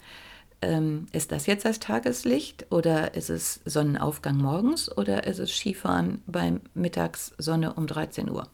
Ähm, 0.64 1.06
ist 1.12 1.30
das 1.30 1.47
jetzt 1.47 1.64
das 1.64 1.78
Tageslicht 1.78 2.66
oder 2.71 3.14
ist 3.14 3.28
es 3.28 3.61
Sonnenaufgang 3.66 4.38
morgens 4.38 4.90
oder 4.97 5.26
ist 5.26 5.38
es 5.38 5.54
Skifahren 5.54 6.23
bei 6.26 6.54
Mittagssonne 6.73 7.75
um 7.75 7.87
13 7.87 8.30
Uhr? 8.30 8.49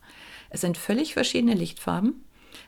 Es 0.50 0.60
sind 0.60 0.76
völlig 0.76 1.14
verschiedene 1.14 1.54
Lichtfarben. 1.54 2.24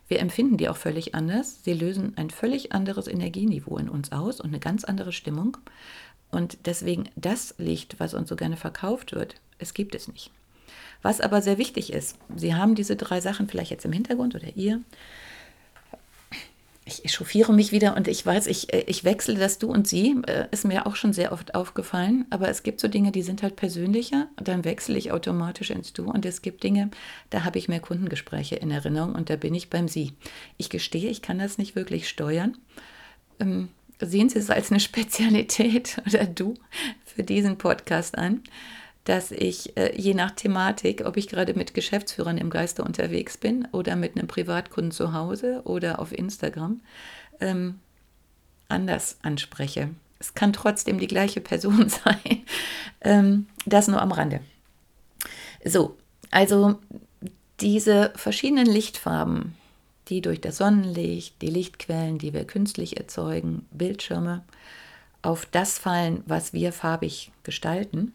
Wir 0.06 0.20
empfinden 0.20 0.58
die 0.58 0.68
auch 0.68 0.76
völlig 0.76 1.16
anders. 1.16 1.64
Sie 1.64 1.72
lösen 1.72 2.12
ein 2.16 2.30
völlig 2.30 2.72
anderes 2.72 3.08
Energieniveau 3.08 3.78
in 3.78 3.88
uns 3.88 4.12
aus 4.12 4.40
und 4.40 4.49
eine 4.49 4.61
ganz 4.61 4.84
andere 4.84 5.12
Stimmung. 5.12 5.56
Und 6.30 6.58
deswegen 6.66 7.08
das 7.16 7.56
Licht, 7.58 7.99
was 7.99 8.14
uns 8.14 8.28
so 8.28 8.37
gerne 8.37 8.56
verkauft 8.56 9.12
wird, 9.12 9.34
es 9.58 9.75
gibt 9.75 9.96
es 9.96 10.06
nicht. 10.06 10.30
Was 11.02 11.20
aber 11.20 11.42
sehr 11.42 11.58
wichtig 11.58 11.92
ist, 11.92 12.16
Sie 12.37 12.54
haben 12.54 12.76
diese 12.76 12.94
drei 12.94 13.20
Sachen 13.20 13.49
vielleicht 13.49 13.72
jetzt 13.72 13.84
im 13.84 13.92
Hintergrund 13.92 14.37
oder 14.37 14.56
ihr. 14.56 14.80
Ich 16.92 17.04
echauffiere 17.06 17.54
mich 17.54 17.72
wieder 17.72 17.96
und 17.96 18.06
ich 18.06 18.25
weiß, 18.25 18.46
ich, 18.49 18.72
äh, 18.72 18.84
ich 18.87 19.04
wechsle 19.04 19.34
das 19.34 19.58
Du 19.58 19.70
und 19.70 19.88
Sie, 19.88 20.16
äh, 20.26 20.46
ist 20.50 20.64
mir 20.64 20.87
auch 20.87 20.96
schon 20.96 21.12
sehr 21.12 21.32
oft 21.32 21.54
aufgefallen. 21.54 22.26
Aber 22.30 22.49
es 22.49 22.62
gibt 22.62 22.80
so 22.80 22.88
Dinge, 22.88 23.12
die 23.12 23.22
sind 23.22 23.42
halt 23.42 23.56
persönlicher 23.56 24.28
und 24.38 24.49
dann 24.49 24.64
wechsle 24.64 24.99
ich 24.99 25.11
automatisch 25.11 25.70
ins 25.70 25.92
Du. 25.92 26.11
Und 26.11 26.26
es 26.26 26.42
gibt 26.42 26.62
Dinge, 26.62 26.90
da 27.30 27.44
habe 27.44 27.58
ich 27.58 27.68
mehr 27.68 27.80
Kundengespräche 27.80 28.56
in 28.56 28.70
Erinnerung 28.70 29.14
und 29.14 29.30
da 29.30 29.37
bin 29.37 29.54
ich 29.54 29.70
beim 29.70 29.88
Sie. 29.88 30.12
Ich 30.58 30.68
gestehe, 30.68 31.08
ich 31.08 31.22
kann 31.22 31.38
das 31.38 31.56
nicht 31.56 31.75
wirklich 31.75 32.08
steuern. 32.08 32.58
Ähm, 33.40 33.68
sehen 33.99 34.28
Sie 34.28 34.38
es 34.38 34.50
als 34.50 34.70
eine 34.70 34.80
Spezialität 34.80 36.02
oder 36.06 36.26
Du 36.26 36.54
für 37.04 37.22
diesen 37.22 37.56
Podcast 37.56 38.18
an 38.18 38.42
dass 39.04 39.32
ich 39.32 39.76
äh, 39.76 39.94
je 39.97 40.14
nach 40.14 40.30
Thematik, 40.30 41.04
ob 41.04 41.16
ich 41.16 41.28
gerade 41.28 41.54
mit 41.54 41.75
Geschäftsführern 41.75 42.38
im 42.38 42.50
Geiste 42.50 42.85
unterwegs 42.85 43.37
bin 43.37 43.66
oder 43.73 43.97
mit 43.97 44.16
einem 44.16 44.28
Privatkunden 44.28 44.92
zu 44.92 45.12
Hause 45.12 45.62
oder 45.64 45.99
auf 45.99 46.12
Instagram, 46.12 46.80
ähm, 47.40 47.80
anders 48.68 49.18
anspreche. 49.23 49.90
Es 50.21 50.35
kann 50.35 50.52
trotzdem 50.52 51.00
die 51.00 51.09
gleiche 51.09 51.40
Person 51.40 51.88
sein. 52.04 52.44
ähm, 53.00 53.47
das 53.66 53.88
nur 53.88 54.00
am 54.00 54.12
Rande. 54.12 54.40
So, 55.64 55.97
also 56.30 56.78
diese 57.61 58.12
verschiedenen 58.16 58.66
Lichtfarben, 58.66 59.54
die 60.09 60.21
durch 60.21 60.40
das 60.40 60.59
Sonnenlicht, 60.59 61.40
die 61.42 61.50
Lichtquellen, 61.50 62.18
die 62.18 62.32
wir 62.32 62.44
künstlich 62.44 62.97
erzeugen, 62.97 63.66
Bildschirme, 63.73 64.44
auf 65.23 65.47
das 65.47 65.78
fallen, 65.78 66.23
was 66.26 66.52
wir 66.52 66.73
farbig 66.73 67.30
gestalten, 67.44 68.12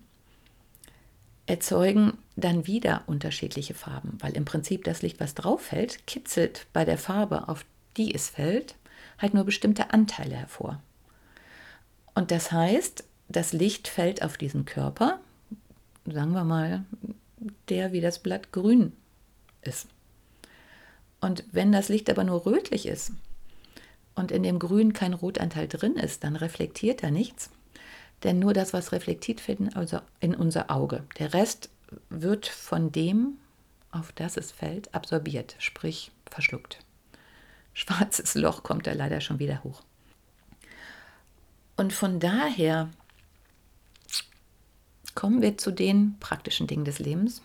erzeugen 1.47 2.17
dann 2.35 2.67
wieder 2.67 3.03
unterschiedliche 3.07 3.73
Farben, 3.73 4.17
weil 4.19 4.35
im 4.35 4.45
Prinzip 4.45 4.83
das 4.83 5.01
Licht, 5.01 5.19
was 5.19 5.33
drauf 5.33 5.61
fällt, 5.61 6.05
kitzelt 6.05 6.67
bei 6.73 6.85
der 6.85 6.97
Farbe, 6.97 7.47
auf 7.47 7.65
die 7.95 8.13
es 8.13 8.29
fällt, 8.29 8.75
halt 9.17 9.33
nur 9.33 9.45
bestimmte 9.45 9.91
Anteile 9.91 10.35
hervor. 10.35 10.81
Und 12.13 12.31
das 12.31 12.51
heißt, 12.51 13.03
das 13.29 13.53
Licht 13.53 13.87
fällt 13.87 14.21
auf 14.23 14.37
diesen 14.37 14.65
Körper, 14.65 15.19
sagen 16.05 16.33
wir 16.33 16.43
mal, 16.43 16.85
der 17.69 17.91
wie 17.91 18.01
das 18.01 18.19
Blatt 18.19 18.51
grün 18.51 18.93
ist. 19.61 19.87
Und 21.19 21.43
wenn 21.51 21.71
das 21.71 21.89
Licht 21.89 22.09
aber 22.09 22.23
nur 22.23 22.45
rötlich 22.45 22.85
ist 22.85 23.11
und 24.15 24.31
in 24.31 24.43
dem 24.43 24.59
Grün 24.59 24.93
kein 24.93 25.13
Rotanteil 25.13 25.67
drin 25.67 25.95
ist, 25.95 26.23
dann 26.23 26.35
reflektiert 26.35 27.03
er 27.03 27.11
nichts. 27.11 27.49
Denn 28.23 28.39
nur 28.39 28.53
das, 28.53 28.73
was 28.73 28.91
reflektiert, 28.91 29.39
findet 29.39 29.75
also 29.75 29.99
in 30.19 30.35
unser 30.35 30.71
Auge. 30.71 31.03
Der 31.19 31.33
Rest 31.33 31.69
wird 32.09 32.47
von 32.47 32.91
dem, 32.91 33.37
auf 33.91 34.11
das 34.11 34.37
es 34.37 34.51
fällt, 34.51 34.93
absorbiert, 34.93 35.55
sprich 35.59 36.11
verschluckt. 36.29 36.79
Schwarzes 37.73 38.33
Loch 38.35 38.63
kommt 38.63 38.87
da 38.87 38.93
leider 38.93 39.21
schon 39.21 39.39
wieder 39.39 39.63
hoch. 39.63 39.83
Und 41.75 41.93
von 41.93 42.19
daher 42.19 42.89
kommen 45.13 45.41
wir 45.41 45.57
zu 45.57 45.71
den 45.71 46.17
praktischen 46.19 46.65
Dingen 46.65 46.85
des 46.85 46.97
Lebens. 46.99 47.43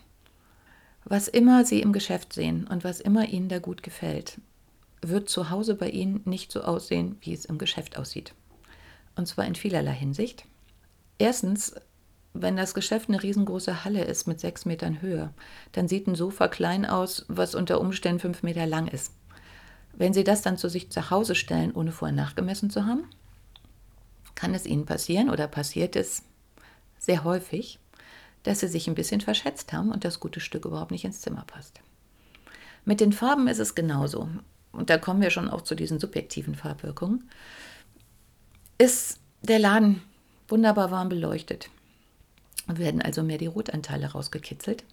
Was 1.05 1.27
immer 1.27 1.65
Sie 1.65 1.81
im 1.81 1.93
Geschäft 1.93 2.33
sehen 2.33 2.65
und 2.65 2.83
was 2.83 2.99
immer 2.99 3.27
Ihnen 3.27 3.49
da 3.49 3.59
gut 3.59 3.83
gefällt, 3.83 4.39
wird 5.01 5.29
zu 5.29 5.49
Hause 5.49 5.75
bei 5.75 5.89
Ihnen 5.89 6.21
nicht 6.25 6.51
so 6.51 6.61
aussehen, 6.61 7.17
wie 7.21 7.33
es 7.33 7.45
im 7.45 7.57
Geschäft 7.57 7.97
aussieht. 7.97 8.33
Und 9.15 9.27
zwar 9.27 9.45
in 9.45 9.55
vielerlei 9.55 9.93
Hinsicht. 9.93 10.45
Erstens, 11.17 11.75
wenn 12.33 12.57
das 12.57 12.73
Geschäft 12.73 13.09
eine 13.09 13.21
riesengroße 13.21 13.83
Halle 13.83 14.03
ist 14.03 14.27
mit 14.27 14.39
sechs 14.39 14.65
Metern 14.65 15.01
Höhe, 15.01 15.33
dann 15.71 15.87
sieht 15.87 16.07
ein 16.07 16.15
Sofa 16.15 16.47
klein 16.47 16.85
aus, 16.85 17.25
was 17.27 17.55
unter 17.55 17.79
Umständen 17.79 18.19
fünf 18.19 18.43
Meter 18.43 18.65
lang 18.65 18.87
ist. 18.87 19.13
Wenn 19.93 20.13
Sie 20.13 20.23
das 20.23 20.41
dann 20.41 20.57
zu 20.57 20.69
sich 20.69 20.89
zu 20.89 21.11
Hause 21.11 21.35
stellen, 21.35 21.71
ohne 21.71 21.91
vorher 21.91 22.15
nachgemessen 22.15 22.71
zu 22.71 22.85
haben, 22.85 23.03
kann 24.33 24.55
es 24.55 24.65
Ihnen 24.65 24.85
passieren 24.85 25.29
oder 25.29 25.47
passiert 25.47 25.95
es 25.95 26.23
sehr 26.97 27.23
häufig, 27.23 27.79
dass 28.41 28.61
Sie 28.61 28.67
sich 28.67 28.87
ein 28.87 28.95
bisschen 28.95 29.21
verschätzt 29.21 29.71
haben 29.71 29.91
und 29.91 30.03
das 30.03 30.19
gute 30.19 30.39
Stück 30.39 30.65
überhaupt 30.65 30.91
nicht 30.91 31.05
ins 31.05 31.21
Zimmer 31.21 31.45
passt. 31.45 31.79
Mit 32.85 32.99
den 32.99 33.13
Farben 33.13 33.47
ist 33.47 33.59
es 33.59 33.75
genauso. 33.75 34.27
Und 34.71 34.89
da 34.89 34.97
kommen 34.97 35.21
wir 35.21 35.29
schon 35.29 35.49
auch 35.49 35.61
zu 35.61 35.75
diesen 35.75 35.99
subjektiven 35.99 36.55
Farbwirkungen. 36.55 37.29
Ist 38.79 39.19
der 39.43 39.59
Laden 39.59 40.01
wunderbar 40.47 40.91
warm 40.91 41.09
beleuchtet, 41.09 41.69
werden 42.67 43.01
also 43.01 43.23
mehr 43.23 43.37
die 43.37 43.47
Rotanteile 43.47 44.11
rausgekitzelt. 44.11 44.83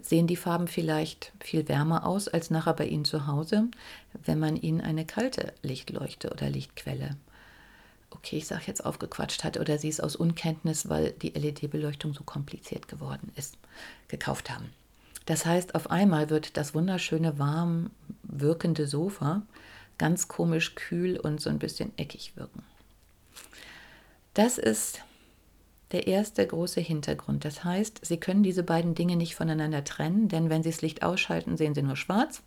Sehen 0.00 0.28
die 0.28 0.36
Farben 0.36 0.68
vielleicht 0.68 1.32
viel 1.40 1.68
wärmer 1.68 2.06
aus 2.06 2.28
als 2.28 2.50
nachher 2.50 2.74
bei 2.74 2.86
Ihnen 2.86 3.04
zu 3.04 3.26
Hause, 3.26 3.68
wenn 4.24 4.38
man 4.38 4.56
Ihnen 4.56 4.80
eine 4.80 5.04
kalte 5.04 5.52
Lichtleuchte 5.62 6.30
oder 6.30 6.48
Lichtquelle, 6.48 7.16
okay, 8.10 8.36
ich 8.36 8.46
sage 8.46 8.64
jetzt 8.66 8.84
aufgequatscht 8.84 9.44
hat 9.44 9.58
oder 9.58 9.78
Sie 9.78 9.88
es 9.88 10.00
aus 10.00 10.16
Unkenntnis, 10.16 10.88
weil 10.88 11.12
die 11.12 11.30
LED-Beleuchtung 11.30 12.14
so 12.14 12.22
kompliziert 12.22 12.88
geworden 12.88 13.32
ist, 13.36 13.56
gekauft 14.06 14.50
haben. 14.50 14.72
Das 15.26 15.44
heißt, 15.44 15.74
auf 15.74 15.90
einmal 15.90 16.30
wird 16.30 16.56
das 16.56 16.74
wunderschöne, 16.74 17.38
warm 17.38 17.90
wirkende 18.22 18.86
Sofa 18.86 19.42
ganz 19.98 20.28
komisch 20.28 20.74
kühl 20.74 21.18
und 21.18 21.40
so 21.40 21.50
ein 21.50 21.58
bisschen 21.58 21.92
eckig 21.98 22.32
wirken. 22.36 22.62
Das 24.38 24.56
ist 24.56 25.00
der 25.90 26.06
erste 26.06 26.46
große 26.46 26.80
Hintergrund. 26.80 27.44
Das 27.44 27.64
heißt, 27.64 28.06
Sie 28.06 28.18
können 28.18 28.44
diese 28.44 28.62
beiden 28.62 28.94
Dinge 28.94 29.16
nicht 29.16 29.34
voneinander 29.34 29.82
trennen, 29.82 30.28
denn 30.28 30.48
wenn 30.48 30.62
Sie 30.62 30.70
das 30.70 30.80
Licht 30.80 31.02
ausschalten, 31.02 31.56
sehen 31.56 31.74
Sie 31.74 31.82
nur 31.82 31.96
schwarz. 31.96 32.40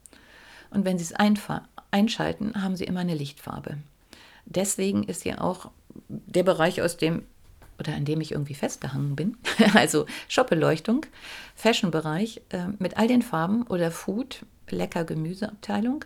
Und 0.69 0.85
wenn 0.85 0.97
Sie 0.97 1.03
es 1.03 1.13
einschalten, 1.91 2.63
haben 2.63 2.77
Sie 2.77 2.85
immer 2.85 3.01
eine 3.01 3.13
Lichtfarbe. 3.13 3.77
Deswegen 4.45 5.03
ist 5.03 5.25
ja 5.25 5.41
auch 5.41 5.69
der 6.07 6.43
Bereich, 6.43 6.81
aus 6.81 6.95
dem 6.95 7.23
oder 7.77 7.93
an 7.93 8.05
dem 8.05 8.21
ich 8.21 8.31
irgendwie 8.31 8.53
festgehangen 8.53 9.17
bin, 9.17 9.35
also 9.73 10.05
Shopbeleuchtung, 10.29 11.05
Fashion-Bereich 11.55 12.41
äh, 12.51 12.67
mit 12.79 12.95
all 12.95 13.09
den 13.09 13.21
Farben 13.21 13.63
oder 13.63 13.91
Food, 13.91 14.45
lecker 14.69 15.03
Gemüseabteilung, 15.03 16.05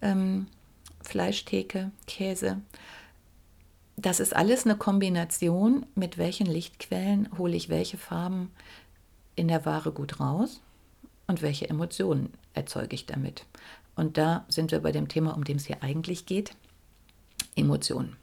ähm, 0.00 0.46
Fleischtheke, 1.02 1.90
Käse, 2.06 2.62
das 4.00 4.20
ist 4.20 4.34
alles 4.34 4.64
eine 4.64 4.76
Kombination, 4.76 5.86
mit 5.94 6.16
welchen 6.16 6.46
Lichtquellen 6.46 7.28
hole 7.36 7.54
ich 7.54 7.68
welche 7.68 7.98
Farben 7.98 8.50
in 9.36 9.48
der 9.48 9.64
Ware 9.64 9.92
gut 9.92 10.20
raus 10.20 10.60
und 11.26 11.42
welche 11.42 11.68
Emotionen 11.68 12.32
erzeuge 12.54 12.94
ich 12.94 13.06
damit. 13.06 13.44
Und 13.96 14.16
da 14.16 14.44
sind 14.48 14.70
wir 14.70 14.80
bei 14.80 14.92
dem 14.92 15.08
Thema, 15.08 15.34
um 15.34 15.44
dem 15.44 15.56
es 15.56 15.66
hier 15.66 15.82
eigentlich 15.82 16.24
geht, 16.24 16.54
Emotionen. 17.56 18.16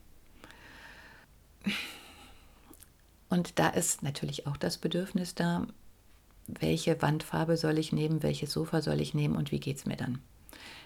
Und 3.29 3.59
da 3.59 3.69
ist 3.69 4.03
natürlich 4.03 4.47
auch 4.47 4.57
das 4.57 4.77
Bedürfnis 4.77 5.35
da, 5.35 5.67
welche 6.47 7.01
Wandfarbe 7.01 7.57
soll 7.57 7.77
ich 7.77 7.91
nehmen, 7.91 8.23
welches 8.23 8.51
Sofa 8.51 8.81
soll 8.81 9.01
ich 9.01 9.13
nehmen 9.13 9.35
und 9.35 9.51
wie 9.51 9.59
geht 9.59 9.77
es 9.77 9.85
mir 9.85 9.97
dann. 9.97 10.19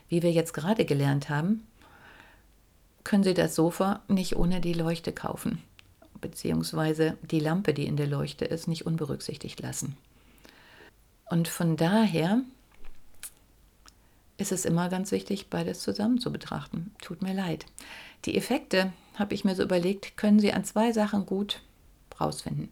Wie 0.09 0.23
wir 0.23 0.31
jetzt 0.31 0.53
gerade 0.53 0.85
gelernt 0.85 1.29
haben, 1.29 1.65
können 3.03 3.23
Sie 3.23 3.33
das 3.33 3.55
Sofa 3.55 4.01
nicht 4.07 4.35
ohne 4.35 4.61
die 4.61 4.73
Leuchte 4.73 5.11
kaufen, 5.11 5.61
beziehungsweise 6.19 7.17
die 7.21 7.39
Lampe, 7.39 7.73
die 7.73 7.85
in 7.85 7.97
der 7.97 8.07
Leuchte 8.07 8.45
ist, 8.45 8.67
nicht 8.67 8.85
unberücksichtigt 8.85 9.59
lassen. 9.61 9.97
Und 11.29 11.47
von 11.47 11.77
daher 11.77 12.41
ist 14.37 14.51
es 14.51 14.65
immer 14.65 14.89
ganz 14.89 15.11
wichtig, 15.11 15.49
beides 15.49 15.81
zusammen 15.81 16.19
zu 16.19 16.31
betrachten. 16.31 16.91
Tut 17.01 17.21
mir 17.21 17.33
leid. 17.33 17.65
Die 18.25 18.35
Effekte, 18.35 18.91
habe 19.15 19.33
ich 19.33 19.45
mir 19.45 19.55
so 19.55 19.63
überlegt, 19.63 20.17
können 20.17 20.39
Sie 20.39 20.53
an 20.53 20.63
zwei 20.63 20.91
Sachen 20.91 21.25
gut 21.25 21.61
rausfinden. 22.19 22.69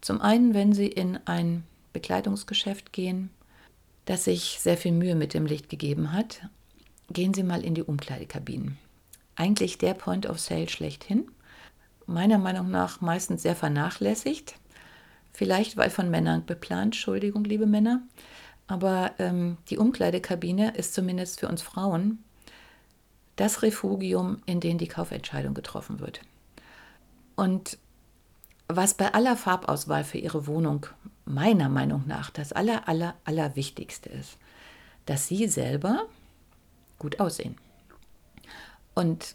Zum 0.00 0.20
einen, 0.20 0.54
wenn 0.54 0.72
Sie 0.72 0.86
in 0.86 1.18
ein 1.26 1.64
Bekleidungsgeschäft 1.92 2.92
gehen, 2.92 3.30
das 4.06 4.24
sich 4.24 4.58
sehr 4.60 4.76
viel 4.76 4.92
Mühe 4.92 5.14
mit 5.14 5.34
dem 5.34 5.46
Licht 5.46 5.68
gegeben 5.68 6.12
hat, 6.12 6.42
gehen 7.10 7.34
Sie 7.34 7.42
mal 7.42 7.64
in 7.64 7.74
die 7.74 7.82
Umkleidekabinen 7.82 8.78
eigentlich 9.40 9.78
der 9.78 9.94
Point 9.94 10.26
of 10.26 10.38
Sale 10.38 10.68
schlechthin. 10.68 11.26
Meiner 12.06 12.36
Meinung 12.36 12.70
nach 12.70 13.00
meistens 13.00 13.42
sehr 13.42 13.56
vernachlässigt. 13.56 14.54
Vielleicht 15.32 15.78
weil 15.78 15.88
von 15.88 16.10
Männern 16.10 16.44
beplant, 16.44 16.94
Entschuldigung, 16.94 17.44
liebe 17.44 17.66
Männer. 17.66 18.02
Aber 18.66 19.12
ähm, 19.18 19.56
die 19.70 19.78
Umkleidekabine 19.78 20.74
ist 20.76 20.92
zumindest 20.92 21.40
für 21.40 21.48
uns 21.48 21.62
Frauen 21.62 22.22
das 23.36 23.62
Refugium, 23.62 24.42
in 24.44 24.60
dem 24.60 24.76
die 24.76 24.88
Kaufentscheidung 24.88 25.54
getroffen 25.54 26.00
wird. 26.00 26.20
Und 27.34 27.78
was 28.68 28.92
bei 28.92 29.14
aller 29.14 29.36
Farbauswahl 29.36 30.04
für 30.04 30.18
Ihre 30.18 30.46
Wohnung 30.46 30.86
meiner 31.24 31.70
Meinung 31.70 32.04
nach 32.06 32.28
das 32.28 32.52
aller, 32.52 32.86
aller, 32.88 33.14
aller 33.24 33.56
Wichtigste 33.56 34.10
ist, 34.10 34.36
dass 35.06 35.26
Sie 35.28 35.48
selber 35.48 36.06
gut 36.98 37.18
aussehen. 37.18 37.56
Und 39.00 39.34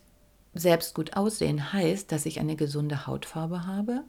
selbst 0.53 0.93
gut 0.93 1.17
aussehen 1.17 1.73
heißt, 1.73 2.11
dass 2.11 2.27
ich 2.27 2.39
eine 2.39 2.55
gesunde 2.55 3.07
Hautfarbe 3.07 3.65
habe, 3.65 4.03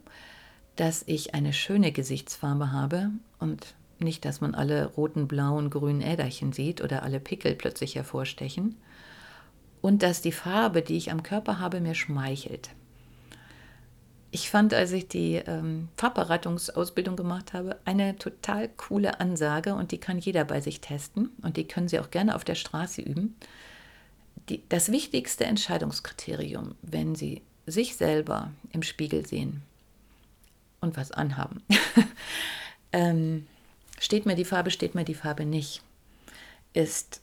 dass 0.75 1.01
ich 1.07 1.33
eine 1.33 1.51
schöne 1.51 1.91
Gesichtsfarbe 1.91 2.71
habe 2.71 3.09
und 3.39 3.73
nicht, 3.97 4.23
dass 4.23 4.39
man 4.39 4.53
alle 4.53 4.85
roten, 4.85 5.27
blauen, 5.27 5.71
grünen 5.71 6.01
Äderchen 6.01 6.53
sieht 6.53 6.79
oder 6.79 7.01
alle 7.01 7.19
Pickel 7.19 7.55
plötzlich 7.55 7.95
hervorstechen. 7.95 8.75
Und 9.81 10.03
dass 10.03 10.21
die 10.21 10.31
Farbe, 10.31 10.83
die 10.83 10.95
ich 10.95 11.09
am 11.09 11.23
Körper 11.23 11.59
habe, 11.59 11.81
mir 11.81 11.95
schmeichelt. 11.95 12.69
Ich 14.29 14.51
fand, 14.51 14.75
als 14.75 14.91
ich 14.91 15.07
die 15.07 15.37
ähm, 15.37 15.87
Farbbereitungsausbildung 15.97 17.15
gemacht 17.15 17.53
habe, 17.53 17.79
eine 17.83 18.15
total 18.19 18.69
coole 18.77 19.19
Ansage 19.19 19.73
und 19.73 19.91
die 19.91 19.97
kann 19.97 20.19
jeder 20.19 20.45
bei 20.45 20.61
sich 20.61 20.81
testen 20.81 21.31
und 21.41 21.57
die 21.57 21.67
können 21.67 21.87
Sie 21.87 21.99
auch 21.99 22.11
gerne 22.11 22.35
auf 22.35 22.45
der 22.45 22.53
Straße 22.53 23.01
üben 23.01 23.35
die, 24.49 24.63
das 24.69 24.91
wichtigste 24.91 25.45
Entscheidungskriterium, 25.45 26.75
wenn 26.81 27.15
Sie 27.15 27.41
sich 27.65 27.95
selber 27.95 28.51
im 28.71 28.83
Spiegel 28.83 29.25
sehen 29.25 29.61
und 30.79 30.95
was 30.95 31.11
anhaben, 31.11 31.63
ähm, 32.91 33.47
steht 33.99 34.25
mir 34.25 34.35
die 34.35 34.45
Farbe, 34.45 34.71
steht 34.71 34.95
mir 34.95 35.03
die 35.03 35.15
Farbe 35.15 35.45
nicht, 35.45 35.81
ist, 36.73 37.21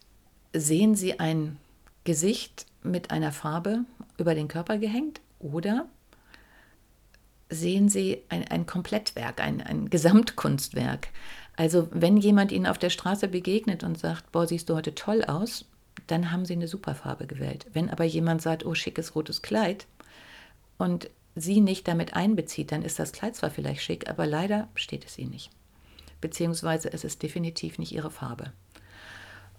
sehen 0.52 0.94
Sie 0.94 1.18
ein 1.18 1.58
Gesicht 2.04 2.66
mit 2.82 3.10
einer 3.10 3.32
Farbe 3.32 3.84
über 4.18 4.34
den 4.34 4.48
Körper 4.48 4.78
gehängt 4.78 5.20
oder 5.38 5.86
sehen 7.48 7.88
Sie 7.88 8.22
ein, 8.28 8.46
ein 8.48 8.66
Komplettwerk, 8.66 9.40
ein, 9.40 9.60
ein 9.62 9.88
Gesamtkunstwerk. 9.88 11.08
Also 11.56 11.88
wenn 11.92 12.16
jemand 12.16 12.52
Ihnen 12.52 12.66
auf 12.66 12.78
der 12.78 12.90
Straße 12.90 13.28
begegnet 13.28 13.84
und 13.84 13.98
sagt, 13.98 14.32
boah, 14.32 14.46
siehst 14.46 14.68
du 14.68 14.74
heute 14.74 14.94
toll 14.94 15.24
aus, 15.24 15.64
dann 16.06 16.30
haben 16.30 16.44
sie 16.44 16.54
eine 16.54 16.68
super 16.68 16.94
Farbe 16.94 17.26
gewählt. 17.26 17.66
Wenn 17.72 17.90
aber 17.90 18.04
jemand 18.04 18.42
sagt, 18.42 18.64
oh, 18.64 18.74
schickes 18.74 19.14
rotes 19.14 19.42
Kleid 19.42 19.86
und 20.78 21.10
sie 21.34 21.60
nicht 21.60 21.88
damit 21.88 22.14
einbezieht, 22.14 22.72
dann 22.72 22.82
ist 22.82 22.98
das 22.98 23.12
Kleid 23.12 23.36
zwar 23.36 23.50
vielleicht 23.50 23.82
schick, 23.82 24.08
aber 24.08 24.26
leider 24.26 24.68
steht 24.74 25.04
es 25.04 25.18
ihr 25.18 25.26
nicht. 25.26 25.50
Beziehungsweise 26.20 26.92
es 26.92 27.04
ist 27.04 27.22
definitiv 27.22 27.78
nicht 27.78 27.92
ihre 27.92 28.10
Farbe. 28.10 28.52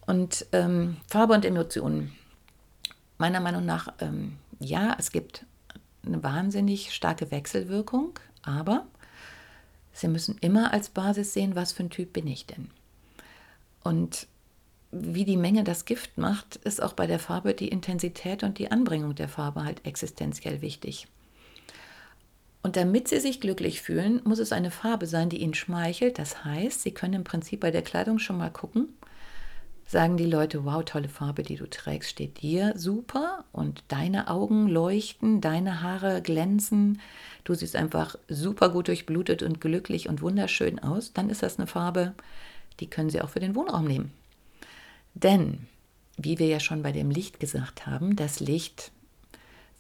Und 0.06 0.46
ähm, 0.52 0.98
Farbe 1.08 1.34
und 1.34 1.46
Emotionen. 1.46 2.14
Meiner 3.18 3.40
Meinung 3.40 3.66
nach, 3.66 3.94
ähm, 4.00 4.38
ja, 4.60 4.96
es 5.00 5.12
gibt 5.12 5.46
eine 6.06 6.22
wahnsinnig 6.22 6.94
starke 6.94 7.32
Wechselwirkung, 7.32 8.20
aber 8.44 8.86
Sie 9.96 10.10
müssen 10.10 10.38
immer 10.42 10.74
als 10.74 10.90
Basis 10.90 11.34
sehen, 11.34 11.56
was 11.56 11.72
für 11.72 11.84
ein 11.84 11.90
Typ 11.90 12.12
bin 12.12 12.28
ich 12.28 12.46
denn. 12.46 12.70
Und 13.82 14.28
wie 14.98 15.26
die 15.26 15.38
Menge 15.38 15.64
das 15.64 15.86
Gift 15.86 16.18
macht, 16.18 16.56
ist 16.58 16.82
auch 16.82 16.94
bei 16.94 17.06
der 17.06 17.20
Farbe 17.20 17.54
die 17.54 17.68
Intensität 17.68 18.44
und 18.44 18.60
die 18.60 18.72
Anbringung 18.72 19.14
der 19.14 19.28
Farbe 19.28 19.64
halt 19.64 19.86
existenziell 19.86 20.62
wichtig. 20.62 21.08
Und 22.64 22.78
damit 22.78 23.10
Sie 23.10 23.20
sich 23.20 23.42
glücklich 23.42 23.82
fühlen, 23.82 24.22
muss 24.24 24.40
es 24.40 24.52
eine 24.52 24.72
Farbe 24.72 25.06
sein, 25.06 25.30
die 25.30 25.42
Ihnen 25.42 25.54
schmeichelt. 25.54 26.18
Das 26.18 26.46
heißt, 26.46 26.82
Sie 26.82 26.92
können 26.92 27.14
im 27.14 27.24
Prinzip 27.24 27.60
bei 27.60 27.72
der 27.72 27.84
Kleidung 27.84 28.20
schon 28.20 28.38
mal 28.38 28.50
gucken, 28.50 28.90
sagen 29.86 30.18
die 30.18 30.26
Leute, 30.26 30.66
wow, 30.66 30.84
tolle 30.84 31.10
Farbe, 31.10 31.44
die 31.44 31.58
du 31.58 31.70
trägst, 31.70 32.10
steht 32.10 32.42
dir 32.42 32.74
super 32.76 33.44
und 33.52 33.84
deine 33.90 34.30
Augen 34.30 34.68
leuchten, 34.68 35.42
deine 35.42 35.84
Haare 35.84 36.22
glänzen, 36.22 37.02
du 37.44 37.54
siehst 37.54 37.76
einfach 37.76 38.16
super 38.28 38.70
gut 38.70 38.88
durchblutet 38.88 39.44
und 39.44 39.62
glücklich 39.62 40.10
und 40.10 40.24
wunderschön 40.24 40.80
aus, 40.80 41.14
dann 41.14 41.30
ist 41.30 41.44
das 41.44 41.60
eine 41.60 41.68
Farbe, 41.68 42.14
die 42.80 42.90
können 42.90 43.12
Sie 43.12 43.22
auch 43.22 43.30
für 43.30 43.40
den 43.40 43.56
Wohnraum 43.56 43.86
nehmen. 43.86 44.12
Denn, 45.16 45.68
wie 46.18 46.38
wir 46.40 46.48
ja 46.48 46.60
schon 46.60 46.84
bei 46.84 46.92
dem 46.92 47.10
Licht 47.10 47.40
gesagt 47.40 47.88
haben, 47.88 48.16
das 48.16 48.40
Licht 48.40 48.92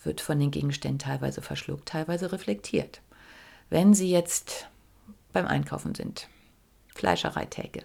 wird 0.03 0.21
von 0.21 0.39
den 0.39 0.51
Gegenständen 0.51 0.99
teilweise 0.99 1.41
verschluckt, 1.41 1.87
teilweise 1.87 2.31
reflektiert. 2.31 3.01
Wenn 3.69 3.93
Sie 3.93 4.09
jetzt 4.09 4.67
beim 5.33 5.45
Einkaufen 5.45 5.93
sind, 5.93 6.29
Fleischereitäge, 6.93 7.83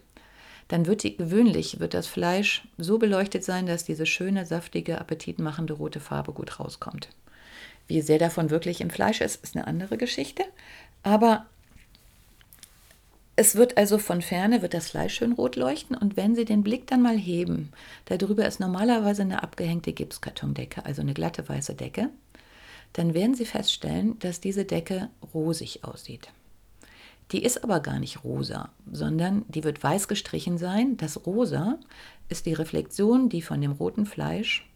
dann 0.68 0.86
wird 0.86 1.02
die, 1.02 1.16
gewöhnlich 1.16 1.80
wird 1.80 1.94
das 1.94 2.06
Fleisch 2.06 2.68
so 2.78 2.98
beleuchtet 2.98 3.42
sein, 3.44 3.66
dass 3.66 3.84
diese 3.84 4.06
schöne, 4.06 4.46
saftige, 4.46 5.00
appetitmachende 5.00 5.72
rote 5.72 5.98
Farbe 5.98 6.32
gut 6.32 6.60
rauskommt. 6.60 7.08
Wie 7.88 8.02
sehr 8.02 8.18
davon 8.18 8.50
wirklich 8.50 8.80
im 8.80 8.90
Fleisch 8.90 9.20
ist, 9.20 9.42
ist 9.42 9.56
eine 9.56 9.66
andere 9.66 9.96
Geschichte. 9.96 10.44
Aber 11.02 11.46
es 13.40 13.56
wird 13.56 13.78
also 13.78 13.96
von 13.96 14.20
ferne, 14.20 14.60
wird 14.60 14.74
das 14.74 14.90
Fleisch 14.90 15.14
schön 15.14 15.32
rot 15.32 15.56
leuchten 15.56 15.96
und 15.96 16.18
wenn 16.18 16.34
Sie 16.34 16.44
den 16.44 16.62
Blick 16.62 16.86
dann 16.86 17.00
mal 17.00 17.16
heben, 17.16 17.72
darüber 18.04 18.44
ist 18.44 18.60
normalerweise 18.60 19.22
eine 19.22 19.42
abgehängte 19.42 19.94
Gipskartondecke, 19.94 20.84
also 20.84 21.00
eine 21.00 21.14
glatte 21.14 21.48
weiße 21.48 21.74
Decke, 21.74 22.10
dann 22.92 23.14
werden 23.14 23.34
Sie 23.34 23.46
feststellen, 23.46 24.18
dass 24.18 24.42
diese 24.42 24.66
Decke 24.66 25.08
rosig 25.32 25.84
aussieht. 25.84 26.28
Die 27.32 27.42
ist 27.42 27.64
aber 27.64 27.80
gar 27.80 27.98
nicht 27.98 28.24
rosa, 28.24 28.68
sondern 28.92 29.46
die 29.48 29.64
wird 29.64 29.82
weiß 29.82 30.06
gestrichen 30.06 30.58
sein. 30.58 30.98
Das 30.98 31.24
Rosa 31.24 31.78
ist 32.28 32.44
die 32.44 32.52
Reflexion, 32.52 33.30
die 33.30 33.40
von 33.40 33.62
dem 33.62 33.72
roten 33.72 34.04
Fleisch 34.04 34.68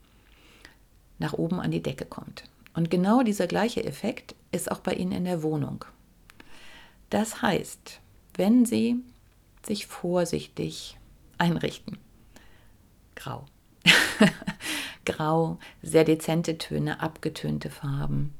nach 1.18 1.34
oben 1.34 1.60
an 1.60 1.70
die 1.70 1.82
Decke 1.82 2.06
kommt. 2.06 2.44
Und 2.72 2.90
genau 2.90 3.22
dieser 3.24 3.46
gleiche 3.46 3.84
Effekt 3.84 4.34
ist 4.52 4.70
auch 4.70 4.80
bei 4.80 4.94
Ihnen 4.94 5.12
in 5.12 5.24
der 5.26 5.42
Wohnung. 5.42 5.84
Das 7.10 7.42
heißt, 7.42 8.00
wenn 8.36 8.66
Sie 8.66 8.96
sich 9.64 9.86
vorsichtig 9.86 10.98
einrichten, 11.38 11.98
grau, 13.14 13.46
grau, 15.04 15.58
sehr 15.82 16.04
dezente 16.04 16.58
Töne, 16.58 17.00
abgetönte 17.00 17.70
Farben, 17.70 18.34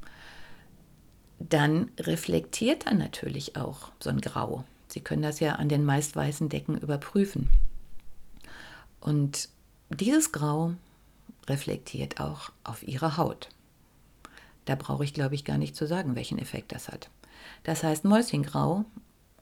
dann 1.38 1.90
reflektiert 1.98 2.87
er 2.87 2.94
natürlich 2.94 3.57
auch 3.57 3.90
so 4.00 4.11
ein 4.11 4.20
Grau. 4.20 4.64
Sie 4.88 5.00
können 5.00 5.22
das 5.22 5.40
ja 5.40 5.57
an 5.57 5.68
den 5.68 5.85
meist 5.85 6.16
weißen 6.16 6.48
Decken 6.48 6.78
überprüfen. 6.78 7.50
Und 9.00 9.48
dieses 9.90 10.33
Grau 10.33 10.74
reflektiert 11.48 12.20
auch 12.20 12.50
auf 12.62 12.83
Ihre 12.87 13.16
Haut. 13.16 13.48
Da 14.64 14.76
brauche 14.76 15.04
ich, 15.04 15.12
glaube 15.12 15.35
ich, 15.35 15.44
gar 15.44 15.59
nicht 15.59 15.76
zu 15.76 15.87
sagen, 15.87 16.16
welchen 16.16 16.38
Effekt 16.38 16.72
das 16.72 16.88
hat. 16.88 17.11
Das 17.64 17.83
heißt, 17.83 18.04
Mäuschengrau 18.04 18.85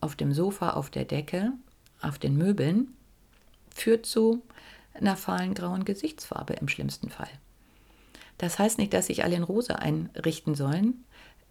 auf 0.03 0.17
dem 0.17 0.33
Sofa, 0.33 0.71
auf 0.71 0.91
der 0.91 1.05
Decke, 1.05 1.53
auf 2.01 2.19
den 2.19 2.37
Möbeln 2.37 2.89
führt 3.75 4.05
zu 4.05 4.43
einer 4.95 5.17
fahlen 5.17 5.55
grauen 5.55 5.85
Gesichtsfarbe 5.85 6.55
im 6.55 6.69
schlimmsten 6.69 7.09
Fall. 7.09 7.31
Das 8.39 8.59
heißt 8.59 8.79
nicht, 8.79 8.93
dass 8.93 9.07
sich 9.07 9.25
alle 9.25 9.37
in 9.37 9.43
Rosa 9.43 9.77
einrichten 9.77 10.55
sollen, 10.55 11.05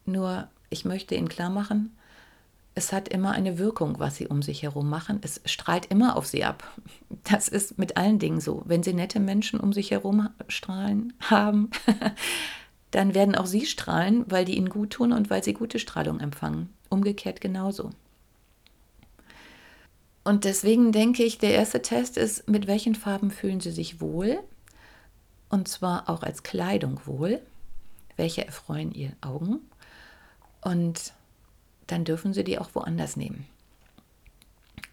nur 0.05 0.47
ich 0.69 0.85
möchte 0.85 1.15
Ihnen 1.15 1.29
klar 1.29 1.49
machen, 1.49 1.95
es 2.73 2.93
hat 2.93 3.09
immer 3.09 3.31
eine 3.31 3.57
Wirkung, 3.57 3.99
was 3.99 4.15
Sie 4.15 4.27
um 4.27 4.41
sich 4.41 4.63
herum 4.63 4.89
machen. 4.89 5.19
Es 5.21 5.41
strahlt 5.45 5.87
immer 5.87 6.15
auf 6.15 6.25
Sie 6.25 6.45
ab. 6.45 6.63
Das 7.23 7.49
ist 7.49 7.77
mit 7.77 7.97
allen 7.97 8.17
Dingen 8.17 8.39
so. 8.39 8.63
Wenn 8.65 8.81
Sie 8.81 8.93
nette 8.93 9.19
Menschen 9.19 9.59
um 9.59 9.73
sich 9.73 9.91
herum 9.91 10.29
strahlen 10.47 11.13
haben, 11.19 11.69
dann 12.91 13.13
werden 13.13 13.35
auch 13.35 13.45
Sie 13.45 13.65
strahlen, 13.65 14.23
weil 14.29 14.45
die 14.45 14.55
Ihnen 14.55 14.69
gut 14.69 14.91
tun 14.91 15.11
und 15.11 15.29
weil 15.29 15.43
Sie 15.43 15.53
gute 15.53 15.79
Strahlung 15.79 16.21
empfangen. 16.21 16.69
Umgekehrt 16.89 17.41
genauso. 17.41 17.89
Und 20.23 20.43
deswegen 20.45 20.91
denke 20.91 21.23
ich, 21.23 21.39
der 21.39 21.53
erste 21.53 21.81
Test 21.81 22.17
ist, 22.17 22.47
mit 22.47 22.67
welchen 22.67 22.95
Farben 22.95 23.31
fühlen 23.31 23.59
Sie 23.59 23.71
sich 23.71 24.01
wohl? 24.01 24.39
Und 25.49 25.67
zwar 25.67 26.09
auch 26.09 26.23
als 26.23 26.43
Kleidung 26.43 27.01
wohl. 27.05 27.41
Welche 28.17 28.45
erfreuen 28.45 28.91
Ihre 28.91 29.13
Augen? 29.21 29.59
Und 30.61 31.13
dann 31.87 32.05
dürfen 32.05 32.33
sie 32.33 32.43
die 32.43 32.57
auch 32.57 32.69
woanders 32.73 33.17
nehmen. 33.17 33.45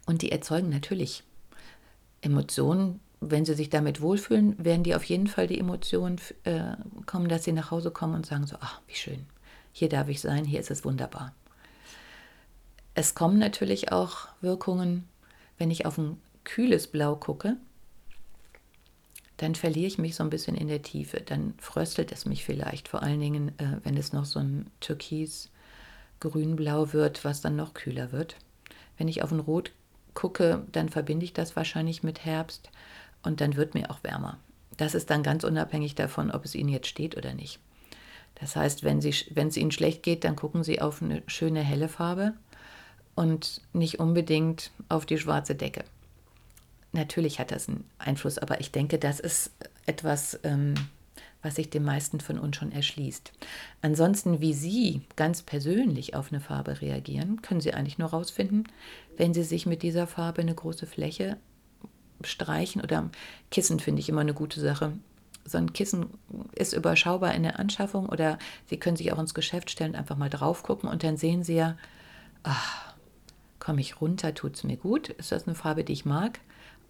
Und 0.07 0.23
die 0.23 0.33
erzeugen 0.33 0.69
natürlich 0.71 1.23
Emotionen. 2.23 3.01
Wenn 3.21 3.45
sie 3.45 3.55
sich 3.55 3.69
damit 3.69 4.01
wohlfühlen, 4.01 4.65
werden 4.65 4.85
die 4.85 4.95
auf 4.95 5.05
jeden 5.05 5.27
Fall 5.27 5.49
die 5.49 5.59
Emotionen 5.59 6.21
äh, 6.45 6.77
kommen, 7.07 7.29
dass 7.29 7.45
sie 7.45 7.53
nach 7.53 7.71
Hause 7.71 7.91
kommen 7.91 8.15
und 8.15 8.27
sagen 8.27 8.47
so, 8.47 8.57
ach, 8.61 8.81
wie 8.87 8.95
schön, 8.95 9.27
hier 9.73 9.89
darf 9.89 10.09
ich 10.09 10.21
sein, 10.21 10.45
hier 10.45 10.61
ist 10.61 10.71
es 10.71 10.85
wunderbar. 10.85 11.35
Es 12.95 13.15
kommen 13.15 13.39
natürlich 13.39 13.91
auch 13.91 14.29
Wirkungen, 14.41 15.09
wenn 15.59 15.71
ich 15.71 15.87
auf 15.87 15.99
ein 15.99 16.21
kühles 16.45 16.87
Blau 16.87 17.17
gucke, 17.17 17.57
dann 19.37 19.55
verliere 19.55 19.87
ich 19.87 19.99
mich 19.99 20.17
so 20.17 20.25
ein 20.25 20.31
bisschen 20.31 20.57
in 20.57 20.69
der 20.69 20.83
Tiefe. 20.83 21.21
Dann 21.21 21.55
fröstelt 21.59 22.11
es 22.11 22.27
mich 22.27 22.45
vielleicht, 22.45 22.89
vor 22.89 23.03
allen 23.03 23.21
Dingen, 23.21 23.49
äh, 23.59 23.79
wenn 23.85 23.97
es 23.97 24.13
noch 24.13 24.25
so 24.25 24.41
ein 24.41 24.69
Türkis 24.81 25.51
grün-blau 26.21 26.93
wird, 26.93 27.25
was 27.25 27.41
dann 27.41 27.55
noch 27.55 27.75
kühler 27.75 28.11
wird. 28.11 28.37
Wenn 28.97 29.09
ich 29.09 29.23
auf 29.23 29.31
ein 29.31 29.41
Rot 29.41 29.71
gucke, 30.15 30.65
dann 30.73 30.89
verbinde 30.89 31.25
ich 31.25 31.33
das 31.33 31.55
wahrscheinlich 31.55 32.03
mit 32.03 32.25
Herbst 32.25 32.71
und 33.23 33.41
dann 33.41 33.55
wird 33.55 33.75
mir 33.75 33.91
auch 33.91 34.03
wärmer. 34.03 34.39
Das 34.77 34.95
ist 34.95 35.11
dann 35.11 35.23
ganz 35.23 35.45
unabhängig 35.45 35.95
davon, 35.95 36.33
ob 36.33 36.45
es 36.45 36.57
Ihnen 36.57 36.69
jetzt 36.69 36.89
steht 36.89 37.17
oder 37.17 37.35
nicht. 37.35 37.61
Das 38.41 38.57
heißt, 38.57 38.83
wenn 38.83 38.99
es 38.99 39.57
Ihnen 39.57 39.71
schlecht 39.71 40.03
geht, 40.03 40.25
dann 40.25 40.37
gucken 40.37 40.65
Sie 40.65 40.81
auf 40.81 41.03
eine 41.03 41.23
schöne 41.27 41.61
helle 41.61 41.89
Farbe 41.89 42.35
und 43.19 43.63
nicht 43.73 43.99
unbedingt 43.99 44.71
auf 44.89 45.05
die 45.05 45.19
schwarze 45.19 45.57
Decke. 45.57 45.83
Natürlich 46.93 47.41
hat 47.41 47.51
das 47.51 47.69
einen 47.69 47.85
Einfluss, 47.99 48.39
aber 48.39 48.61
ich 48.61 48.71
denke, 48.71 48.97
das 48.97 49.19
ist 49.19 49.51
etwas, 49.87 50.39
ähm, 50.45 50.75
was 51.43 51.57
sich 51.57 51.69
den 51.69 51.83
meisten 51.83 52.21
von 52.21 52.39
uns 52.39 52.57
schon 52.57 52.71
erschließt. 52.71 53.33
Ansonsten, 53.83 54.41
wie 54.41 54.55
Sie 54.55 55.03
ganz 55.17 55.43
persönlich 55.43 56.15
auf 56.15 56.31
eine 56.31 56.41
Farbe 56.41 56.81
reagieren, 56.81 57.43
können 57.43 57.61
Sie 57.61 57.75
eigentlich 57.75 57.99
nur 57.99 58.13
herausfinden, 58.13 58.65
wenn 59.17 59.35
Sie 59.35 59.43
sich 59.43 59.67
mit 59.67 59.83
dieser 59.83 60.07
Farbe 60.07 60.41
eine 60.41 60.55
große 60.55 60.87
Fläche 60.87 61.39
streichen 62.23 62.83
oder 62.83 63.11
Kissen 63.51 63.81
finde 63.81 64.01
ich 64.01 64.09
immer 64.09 64.21
eine 64.21 64.35
gute 64.35 64.61
Sache. 64.61 64.93
So 65.45 65.59
ein 65.59 65.73
Kissen 65.73 66.07
ist 66.55 66.73
überschaubar 66.73 67.35
in 67.35 67.43
der 67.43 67.59
Anschaffung 67.59 68.09
oder 68.09 68.39
Sie 68.67 68.77
können 68.77 68.97
sich 68.97 69.13
auch 69.13 69.19
ins 69.19 69.35
Geschäft 69.35 69.71
stellen, 69.71 69.97
einfach 69.97 70.17
mal 70.17 70.31
drauf 70.31 70.63
gucken 70.63 70.89
und 70.89 71.03
dann 71.03 71.17
sehen 71.17 71.43
Sie 71.43 71.55
ja, 71.57 71.77
ach, 72.45 72.88
komme 73.69 73.83
ich 73.83 74.01
runter, 74.01 74.33
tut 74.33 74.57
es 74.57 74.65
mir 74.65 74.79
gut? 74.79 75.11
Ist 75.11 75.31
das 75.31 75.47
eine 75.47 75.55
Farbe, 75.55 75.85
die 75.85 75.93
ich 75.93 76.07
mag? 76.07 76.41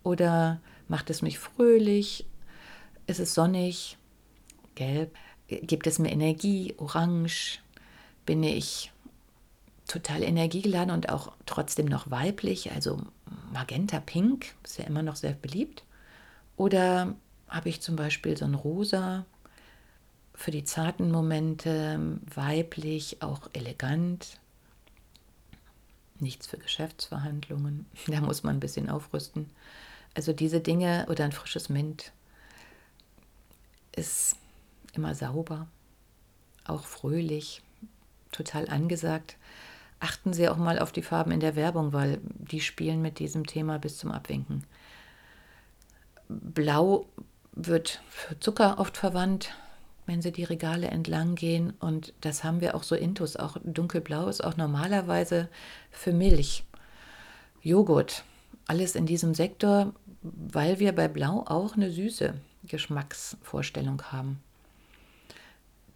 Oder 0.05 0.61
macht 0.87 1.11
es 1.11 1.23
mich 1.23 1.37
fröhlich? 1.37 2.25
Ist 3.09 3.19
es 3.19 3.35
sonnig? 3.35 3.99
Gelb. 4.77 5.17
Gibt 5.49 5.89
es 5.89 5.99
mir 5.99 6.13
Energie? 6.13 6.75
Orange? 6.77 7.59
Bin 8.27 8.45
ich 8.45 8.93
total 9.89 10.23
energiegeladen 10.23 10.95
und 10.95 11.09
auch 11.09 11.33
trotzdem 11.47 11.87
noch 11.87 12.13
weiblich? 12.13 12.71
Also 12.71 13.03
Magenta 13.53 13.99
Pink 13.99 14.55
ist 14.63 14.79
ja 14.79 14.85
immer 14.85 15.03
noch 15.03 15.17
sehr 15.17 15.33
beliebt. 15.33 15.83
Oder 16.57 17.17
habe 17.49 17.71
ich 17.71 17.81
zum 17.81 17.97
Beispiel 17.97 18.37
so 18.37 18.45
ein 18.45 18.55
Rosa 18.55 19.27
für 20.33 20.53
die 20.53 20.63
zarten 20.63 21.11
Momente, 21.11 22.21
weiblich, 22.33 23.21
auch 23.21 23.51
elegant. 23.53 24.39
Nichts 26.21 26.47
für 26.47 26.59
Geschäftsverhandlungen. 26.59 27.87
Da 28.07 28.21
muss 28.21 28.43
man 28.43 28.57
ein 28.57 28.61
bisschen 28.61 28.91
aufrüsten. 28.91 29.51
Also 30.15 30.33
diese 30.33 30.61
Dinge 30.61 31.07
oder 31.09 31.25
ein 31.25 31.33
frisches 31.33 31.69
Mint 31.69 32.13
ist 33.95 34.37
immer 34.95 35.15
sauber, 35.15 35.69
auch 36.65 36.87
fröhlich, 36.87 37.63
total 38.33 38.69
angesagt. 38.69 39.37
Achten 40.01 40.33
Sie 40.33 40.49
auch 40.49 40.57
mal 40.57 40.79
auf 40.79 40.93
die 40.93 41.03
Farben 41.03 41.33
in 41.33 41.41
der 41.41 41.57
Werbung, 41.57 41.93
weil 41.93 42.21
die 42.23 42.61
spielen 42.61 43.03
mit 43.03 43.19
diesem 43.19 43.47
Thema 43.47 43.79
bis 43.79 43.99
zum 43.99 44.13
Abwinken. 44.13 44.65
Blau 46.29 47.07
wird 47.53 48.01
für 48.09 48.39
Zucker 48.39 48.79
oft 48.79 48.97
verwandt, 48.97 49.55
wenn 50.09 50.23
Sie 50.23 50.33
die 50.33 50.45
Regale 50.45 50.89
entlang 50.89 51.35
gehen. 51.35 51.75
Und 51.79 52.15
das 52.23 52.43
haben 52.43 52.61
wir 52.61 52.75
auch 52.75 52.83
so 52.83 52.97
intus. 52.97 53.37
Auch 53.37 53.59
dunkelblau 53.63 54.27
ist 54.29 54.43
auch 54.43 54.57
normalerweise 54.57 55.49
für 55.91 56.13
Milch, 56.13 56.65
Joghurt, 57.63 58.25
alles 58.67 58.95
in 58.95 59.07
diesem 59.07 59.35
Sektor, 59.35 59.93
weil 60.23 60.79
wir 60.79 60.93
bei 60.93 61.09
Blau 61.09 61.45
auch 61.47 61.77
eine 61.77 61.91
süße 61.91 62.35
Geschmacksvorstellung 62.65 64.03
haben. 64.11 64.41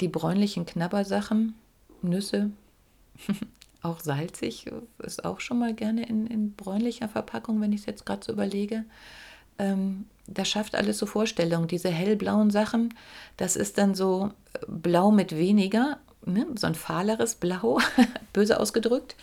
Die 0.00 0.08
bräunlichen 0.08 0.66
Knabbersachen, 0.66 1.54
Nüsse, 2.02 2.50
auch 3.82 4.00
salzig, 4.00 4.70
ist 4.98 5.24
auch 5.24 5.40
schon 5.40 5.58
mal 5.58 5.74
gerne 5.74 6.06
in, 6.06 6.26
in 6.26 6.52
bräunlicher 6.52 7.08
Verpackung, 7.08 7.60
wenn 7.60 7.72
ich 7.72 7.80
es 7.80 7.86
jetzt 7.86 8.04
gerade 8.04 8.24
so 8.24 8.32
überlege. 8.32 8.84
Ähm, 9.58 10.06
das 10.26 10.48
schafft 10.48 10.74
alles 10.74 10.98
so 10.98 11.06
Vorstellungen. 11.06 11.68
Diese 11.68 11.90
hellblauen 11.90 12.50
Sachen, 12.50 12.94
das 13.36 13.56
ist 13.56 13.78
dann 13.78 13.94
so 13.94 14.30
äh, 14.54 14.58
blau 14.66 15.10
mit 15.10 15.36
weniger, 15.36 15.98
ne? 16.24 16.46
so 16.56 16.66
ein 16.66 16.74
fahleres 16.74 17.34
Blau, 17.34 17.80
böse 18.32 18.60
ausgedrückt. 18.60 19.16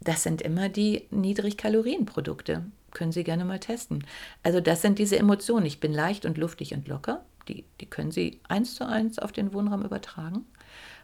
Das 0.00 0.22
sind 0.22 0.40
immer 0.40 0.68
die 0.68 1.06
Niedrigkalorienprodukte. 1.10 2.64
Können 2.92 3.12
Sie 3.12 3.22
gerne 3.22 3.44
mal 3.44 3.60
testen. 3.60 4.04
Also 4.42 4.60
das 4.60 4.82
sind 4.82 4.98
diese 4.98 5.18
Emotionen. 5.18 5.66
Ich 5.66 5.78
bin 5.78 5.92
leicht 5.92 6.24
und 6.24 6.38
luftig 6.38 6.74
und 6.74 6.88
locker. 6.88 7.24
Die, 7.48 7.64
die 7.80 7.86
können 7.86 8.10
Sie 8.10 8.40
eins 8.48 8.74
zu 8.74 8.86
eins 8.86 9.18
auf 9.18 9.32
den 9.32 9.52
Wohnraum 9.52 9.84
übertragen. 9.84 10.46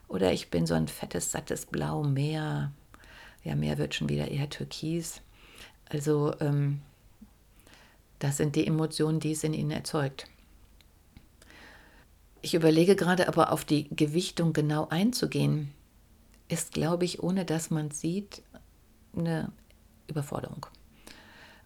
Oder 0.08 0.32
ich 0.32 0.50
bin 0.50 0.66
so 0.66 0.74
ein 0.74 0.88
fettes, 0.88 1.30
sattes 1.30 1.66
Blau, 1.66 2.02
Meer. 2.02 2.72
Ja, 3.44 3.54
Meer 3.54 3.78
wird 3.78 3.94
schon 3.94 4.08
wieder 4.08 4.28
eher 4.28 4.48
türkis. 4.48 5.20
Also 5.88 6.34
ähm, 6.40 6.80
das 8.18 8.36
sind 8.36 8.56
die 8.56 8.66
Emotionen, 8.66 9.20
die 9.20 9.32
es 9.32 9.44
in 9.44 9.54
Ihnen 9.54 9.70
erzeugt. 9.70 10.26
Ich 12.42 12.54
überlege 12.54 12.96
gerade 12.96 13.28
aber 13.28 13.52
auf 13.52 13.64
die 13.64 13.88
Gewichtung 13.88 14.52
genau 14.52 14.88
einzugehen, 14.88 15.72
ist, 16.48 16.72
glaube 16.72 17.04
ich, 17.04 17.22
ohne 17.22 17.44
dass 17.44 17.70
man 17.70 17.88
es 17.88 18.00
sieht, 18.00 18.42
eine 19.16 19.50
Überforderung. 20.06 20.66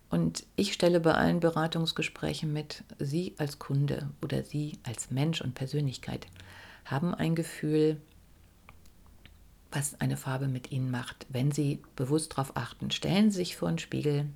Und 0.09 0.45
ich 0.57 0.73
stelle 0.73 0.99
bei 0.99 1.15
allen 1.15 1.41
Beratungsgesprächen 1.41 2.53
mit, 2.53 2.83
Sie 2.99 3.35
als 3.39 3.59
Kunde 3.59 4.11
oder 4.23 4.43
Sie 4.43 4.79
als 4.83 5.11
Mensch 5.11 5.41
und 5.41 5.55
Persönlichkeit 5.55 6.27
haben 6.85 7.15
ein 7.15 7.35
Gefühl, 7.35 8.01
was 9.71 10.01
eine 10.01 10.17
Farbe 10.17 10.49
mit 10.49 10.73
Ihnen 10.73 10.91
macht. 10.91 11.27
Wenn 11.29 11.53
Sie 11.53 11.81
bewusst 11.95 12.33
darauf 12.33 12.57
achten, 12.57 12.91
stellen 12.91 13.31
Sie 13.31 13.37
sich 13.37 13.57
vor 13.57 13.69
einen 13.69 13.79
Spiegel, 13.79 14.27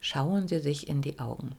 schauen 0.00 0.48
Sie 0.48 0.60
sich 0.60 0.88
in 0.88 1.02
die 1.02 1.18
Augen. 1.18 1.56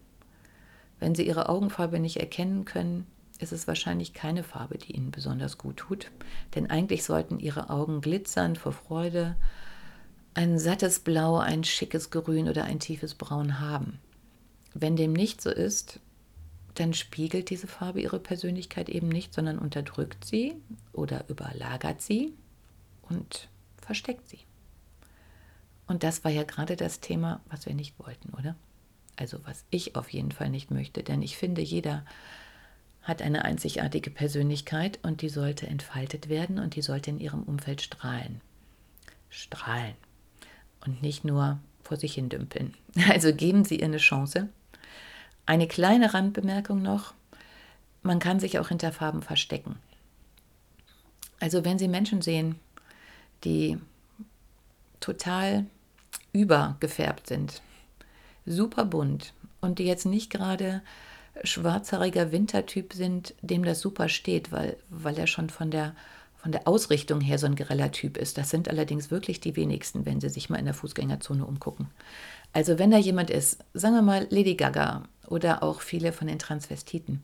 Wenn 1.00 1.16
Sie 1.16 1.28
Ihre 1.28 1.50
Augenfarbe 1.50 2.00
nicht 2.00 2.18
erkennen 2.18 2.66
können, 2.66 3.06
ist 3.40 3.54
es 3.54 3.68
wahrscheinlich 3.68 4.14
keine 4.14 4.44
Farbe, 4.44 4.78
die 4.78 4.94
Ihnen 4.94 5.12
besonders 5.12 5.58
gut 5.58 5.78
tut, 5.78 6.12
denn 6.56 6.70
eigentlich 6.70 7.04
sollten 7.04 7.40
Ihre 7.40 7.70
Augen 7.70 8.02
glitzern 8.02 8.56
vor 8.56 8.74
Freude, 8.74 9.36
ein 10.34 10.60
sattes 10.60 11.00
Blau, 11.00 11.38
ein 11.38 11.64
schickes 11.64 12.12
Grün 12.12 12.50
oder 12.50 12.66
ein 12.66 12.80
tiefes 12.80 13.16
Braun 13.16 13.60
haben. 13.60 14.00
Wenn 14.74 14.96
dem 14.96 15.14
nicht 15.14 15.42
so 15.42 15.50
ist, 15.50 16.00
dann 16.76 16.94
spiegelt 16.94 17.50
diese 17.50 17.68
Farbe 17.68 18.00
ihre 18.00 18.20
Persönlichkeit 18.20 18.90
eben 18.90 19.10
nicht, 19.10 19.34
sondern 19.34 19.60
unterdrückt 19.60 20.24
sie 20.24 20.56
oder 20.94 21.26
überlagert 21.28 22.02
sie 22.02 22.34
und 23.10 23.50
versteckt 23.82 24.30
sie. 24.30 24.40
Und 25.90 26.04
das 26.04 26.24
war 26.24 26.30
ja 26.30 26.44
gerade 26.44 26.76
das 26.76 27.00
Thema, 27.00 27.42
was 27.50 27.66
wir 27.66 27.74
nicht 27.74 27.98
wollten, 27.98 28.30
oder? 28.36 28.56
Also 29.16 29.40
was 29.44 29.66
ich 29.72 29.96
auf 29.96 30.14
jeden 30.14 30.32
Fall 30.32 30.50
nicht 30.50 30.70
möchte, 30.70 31.02
denn 31.02 31.24
ich 31.24 31.36
finde, 31.36 31.64
jeder 31.64 32.06
hat 33.02 33.24
eine 33.24 33.44
einzigartige 33.44 34.12
Persönlichkeit 34.12 35.00
und 35.02 35.24
die 35.24 35.30
sollte 35.30 35.66
entfaltet 35.66 36.30
werden 36.30 36.60
und 36.60 36.76
die 36.76 36.84
sollte 36.84 37.10
in 37.10 37.20
ihrem 37.20 37.42
Umfeld 37.42 37.82
strahlen. 37.82 38.40
Strahlen 39.30 39.96
und 40.86 41.02
nicht 41.02 41.26
nur 41.26 41.60
vor 41.82 41.98
sich 41.98 42.14
hin 42.14 42.30
dümpeln. 42.30 42.76
Also 43.10 43.34
geben 43.34 43.66
Sie 43.66 43.80
ihr 43.80 43.86
eine 43.86 43.98
Chance. 43.98 44.48
Eine 45.48 45.68
kleine 45.68 46.14
Randbemerkung 46.14 46.84
noch. 46.84 47.16
Man 48.04 48.20
kann 48.20 48.40
sich 48.40 48.60
auch 48.60 48.68
hinter 48.68 48.92
Farben 48.92 49.24
verstecken. 49.24 49.78
Also 51.40 51.66
wenn 51.66 51.80
Sie 51.80 51.88
Menschen 51.88 52.22
sehen, 52.22 52.60
die 53.44 53.80
total 55.00 55.66
übergefärbt 56.34 57.28
sind, 57.28 57.62
super 58.46 58.86
bunt 58.86 59.34
und 59.62 59.80
die 59.80 59.86
jetzt 59.86 60.06
nicht 60.06 60.30
gerade 60.30 60.82
schwarzhaariger 61.44 62.32
Wintertyp 62.32 62.94
sind, 62.94 63.34
dem 63.42 63.64
das 63.64 63.80
super 63.80 64.10
steht, 64.10 64.52
weil, 64.52 64.78
weil 64.90 65.18
er 65.18 65.28
schon 65.28 65.50
von 65.50 65.72
der 65.72 65.96
von 66.42 66.54
der 66.54 66.70
Ausrichtung 66.70 67.20
her 67.20 67.38
so 67.38 67.48
ein 67.48 67.56
greller 67.56 67.92
Typ 67.92 68.16
ist. 68.16 68.38
Das 68.38 68.50
sind 68.50 68.70
allerdings 68.70 69.12
wirklich 69.12 69.42
die 69.42 69.58
wenigsten, 69.58 70.06
wenn 70.06 70.22
Sie 70.22 70.30
sich 70.30 70.50
mal 70.50 70.58
in 70.58 70.66
der 70.66 70.74
Fußgängerzone 70.74 71.46
umgucken. 71.46 71.88
Also 72.54 72.80
wenn 72.80 72.92
da 72.92 72.98
jemand 72.98 73.30
ist, 73.30 73.60
sagen 73.74 73.96
wir 73.96 74.02
mal 74.02 74.26
Lady 74.30 74.56
Gaga 74.56 75.04
oder 75.28 75.62
auch 75.64 75.82
viele 75.82 76.14
von 76.14 76.28
den 76.28 76.40
Transvestiten, 76.40 77.24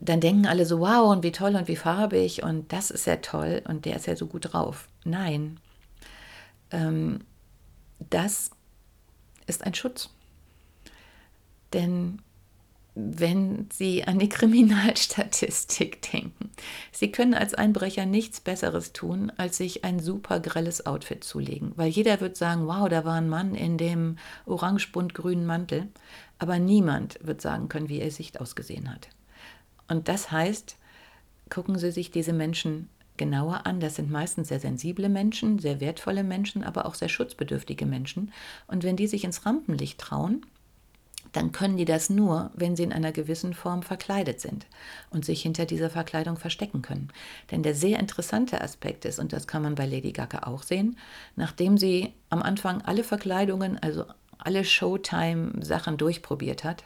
dann 0.00 0.20
denken 0.20 0.46
alle 0.46 0.64
so, 0.64 0.80
wow, 0.80 1.12
und 1.12 1.22
wie 1.22 1.30
toll 1.30 1.54
und 1.54 1.68
wie 1.68 1.76
farbig 1.76 2.42
und 2.42 2.72
das 2.72 2.90
ist 2.90 3.06
ja 3.06 3.16
toll 3.16 3.62
und 3.68 3.84
der 3.84 3.96
ist 3.96 4.06
ja 4.06 4.16
so 4.16 4.26
gut 4.26 4.52
drauf. 4.52 4.88
Nein, 5.04 5.60
ähm, 6.70 7.20
das 8.10 8.50
ist 9.46 9.64
ein 9.64 9.74
Schutz. 9.74 10.10
Denn 11.72 12.22
wenn 12.94 13.68
Sie 13.72 14.04
an 14.04 14.18
die 14.18 14.28
Kriminalstatistik 14.32 16.02
denken. 16.12 16.50
Sie 16.90 17.10
können 17.10 17.34
als 17.34 17.54
Einbrecher 17.54 18.06
nichts 18.06 18.40
Besseres 18.40 18.92
tun, 18.92 19.32
als 19.36 19.56
sich 19.56 19.84
ein 19.84 19.98
super 19.98 20.40
grelles 20.40 20.86
Outfit 20.86 21.24
zulegen, 21.24 21.72
weil 21.76 21.88
jeder 21.88 22.20
wird 22.20 22.36
sagen, 22.36 22.66
wow, 22.66 22.88
da 22.88 23.04
war 23.04 23.14
ein 23.14 23.28
Mann 23.28 23.54
in 23.54 23.78
dem 23.78 24.18
orange-bunt-grünen 24.46 25.46
Mantel, 25.46 25.88
aber 26.38 26.58
niemand 26.58 27.18
wird 27.22 27.40
sagen 27.40 27.68
können, 27.68 27.88
wie 27.88 28.00
er 28.00 28.10
sich 28.10 28.38
ausgesehen 28.40 28.90
hat. 28.90 29.08
Und 29.88 30.08
das 30.08 30.30
heißt, 30.30 30.76
gucken 31.48 31.78
Sie 31.78 31.92
sich 31.92 32.10
diese 32.10 32.32
Menschen 32.32 32.88
genauer 33.16 33.66
an. 33.66 33.80
Das 33.80 33.96
sind 33.96 34.10
meistens 34.10 34.48
sehr 34.48 34.60
sensible 34.60 35.08
Menschen, 35.08 35.58
sehr 35.58 35.80
wertvolle 35.80 36.24
Menschen, 36.24 36.64
aber 36.64 36.86
auch 36.86 36.94
sehr 36.94 37.08
schutzbedürftige 37.08 37.86
Menschen. 37.86 38.32
Und 38.66 38.84
wenn 38.84 38.96
die 38.96 39.06
sich 39.06 39.24
ins 39.24 39.44
Rampenlicht 39.46 39.98
trauen, 39.98 40.44
dann 41.32 41.52
können 41.52 41.76
die 41.76 41.84
das 41.84 42.10
nur, 42.10 42.50
wenn 42.54 42.76
sie 42.76 42.82
in 42.82 42.92
einer 42.92 43.12
gewissen 43.12 43.54
Form 43.54 43.82
verkleidet 43.82 44.40
sind 44.40 44.66
und 45.10 45.24
sich 45.24 45.42
hinter 45.42 45.64
dieser 45.64 45.88
Verkleidung 45.88 46.36
verstecken 46.36 46.82
können. 46.82 47.08
Denn 47.50 47.62
der 47.62 47.74
sehr 47.74 47.98
interessante 47.98 48.60
Aspekt 48.60 49.04
ist, 49.04 49.18
und 49.18 49.32
das 49.32 49.46
kann 49.46 49.62
man 49.62 49.74
bei 49.74 49.86
Lady 49.86 50.12
Gaga 50.12 50.40
auch 50.46 50.62
sehen, 50.62 50.98
nachdem 51.36 51.78
sie 51.78 52.12
am 52.28 52.42
Anfang 52.42 52.82
alle 52.82 53.04
Verkleidungen, 53.04 53.78
also 53.82 54.04
alle 54.38 54.64
Showtime-Sachen 54.64 55.96
durchprobiert 55.96 56.64
hat, 56.64 56.84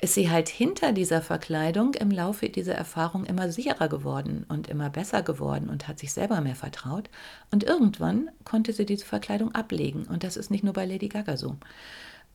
ist 0.00 0.14
sie 0.14 0.30
halt 0.30 0.48
hinter 0.48 0.92
dieser 0.92 1.22
Verkleidung 1.22 1.94
im 1.94 2.10
Laufe 2.10 2.48
dieser 2.48 2.74
Erfahrung 2.74 3.24
immer 3.24 3.50
sicherer 3.50 3.88
geworden 3.88 4.46
und 4.48 4.68
immer 4.68 4.90
besser 4.90 5.22
geworden 5.22 5.68
und 5.68 5.88
hat 5.88 5.98
sich 5.98 6.12
selber 6.12 6.40
mehr 6.40 6.54
vertraut. 6.54 7.10
Und 7.50 7.64
irgendwann 7.64 8.30
konnte 8.44 8.72
sie 8.72 8.86
diese 8.86 9.04
Verkleidung 9.04 9.54
ablegen. 9.54 10.04
Und 10.04 10.22
das 10.22 10.36
ist 10.36 10.50
nicht 10.50 10.62
nur 10.62 10.72
bei 10.72 10.86
Lady 10.86 11.08
Gaga 11.08 11.36
so. 11.36 11.56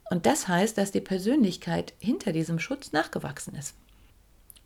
Und 0.09 0.25
das 0.25 0.49
heißt, 0.49 0.77
dass 0.77 0.91
die 0.91 1.01
Persönlichkeit 1.01 1.93
hinter 1.99 2.33
diesem 2.33 2.59
Schutz 2.59 2.91
nachgewachsen 2.91 3.55
ist. 3.55 3.75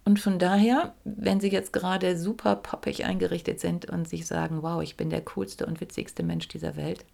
Und 0.04 0.20
von 0.20 0.40
daher, 0.40 0.96
wenn 1.04 1.42
Sie 1.42 1.50
jetzt 1.50 1.74
gerade 1.74 2.18
super 2.18 2.56
poppig 2.56 3.04
eingerichtet 3.06 3.60
sind 3.60 3.90
und 3.90 4.08
sich 4.08 4.26
sagen, 4.26 4.64
wow, 4.64 4.82
ich 4.82 4.96
bin 4.96 5.10
der 5.10 5.22
coolste 5.22 5.66
und 5.66 5.82
witzigste 5.82 6.24
Mensch 6.24 6.48
dieser 6.48 6.78
Welt, 6.78 7.06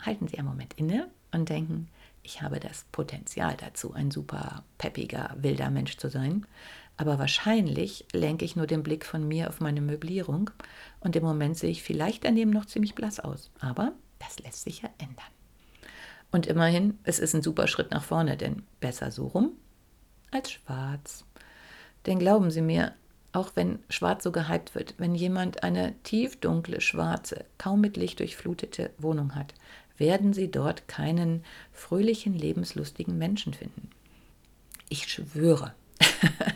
halten 0.00 0.26
Sie 0.26 0.36
einen 0.36 0.48
Moment 0.48 0.74
inne 0.74 1.06
und 1.32 1.48
denken, 1.48 1.88
ich 2.26 2.42
habe 2.42 2.58
das 2.58 2.84
Potenzial 2.90 3.56
dazu, 3.56 3.94
ein 3.94 4.10
super 4.10 4.64
peppiger, 4.78 5.34
wilder 5.38 5.70
Mensch 5.70 5.96
zu 5.96 6.10
sein. 6.10 6.44
Aber 6.96 7.18
wahrscheinlich 7.18 8.04
lenke 8.12 8.44
ich 8.44 8.56
nur 8.56 8.66
den 8.66 8.82
Blick 8.82 9.06
von 9.06 9.26
mir 9.28 9.48
auf 9.48 9.60
meine 9.60 9.80
Möblierung 9.80 10.50
und 11.00 11.14
im 11.14 11.22
Moment 11.22 11.56
sehe 11.56 11.70
ich 11.70 11.82
vielleicht 11.82 12.24
daneben 12.24 12.50
noch 12.50 12.66
ziemlich 12.66 12.94
blass 12.94 13.20
aus. 13.20 13.50
Aber 13.60 13.92
das 14.18 14.40
lässt 14.40 14.64
sich 14.64 14.82
ja 14.82 14.90
ändern. 14.98 15.24
Und 16.32 16.46
immerhin, 16.46 16.98
es 17.04 17.20
ist 17.20 17.34
ein 17.34 17.42
super 17.42 17.68
Schritt 17.68 17.92
nach 17.92 18.02
vorne, 18.02 18.36
denn 18.36 18.64
besser 18.80 19.12
so 19.12 19.28
rum 19.28 19.52
als 20.32 20.50
schwarz. 20.50 21.24
Denn 22.06 22.18
glauben 22.18 22.50
Sie 22.50 22.62
mir, 22.62 22.94
auch 23.32 23.52
wenn 23.54 23.78
schwarz 23.88 24.24
so 24.24 24.32
gehypt 24.32 24.74
wird, 24.74 24.94
wenn 24.98 25.14
jemand 25.14 25.62
eine 25.62 25.94
tiefdunkle, 26.02 26.80
schwarze, 26.80 27.44
kaum 27.58 27.80
mit 27.80 27.96
Licht 27.96 28.18
durchflutete 28.18 28.90
Wohnung 28.98 29.34
hat, 29.34 29.54
werden 29.98 30.32
Sie 30.32 30.50
dort 30.50 30.88
keinen 30.88 31.44
fröhlichen, 31.72 32.34
lebenslustigen 32.34 33.18
Menschen 33.18 33.54
finden. 33.54 33.90
Ich 34.88 35.08
schwöre. 35.08 35.74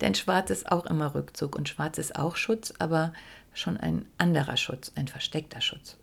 Denn 0.00 0.14
schwarz 0.14 0.50
ist 0.50 0.70
auch 0.70 0.86
immer 0.86 1.14
Rückzug 1.14 1.56
und 1.56 1.68
schwarz 1.68 1.98
ist 1.98 2.16
auch 2.16 2.36
Schutz, 2.36 2.72
aber 2.78 3.12
schon 3.52 3.76
ein 3.76 4.06
anderer 4.18 4.56
Schutz, 4.56 4.92
ein 4.94 5.08
versteckter 5.08 5.60
Schutz. 5.60 5.96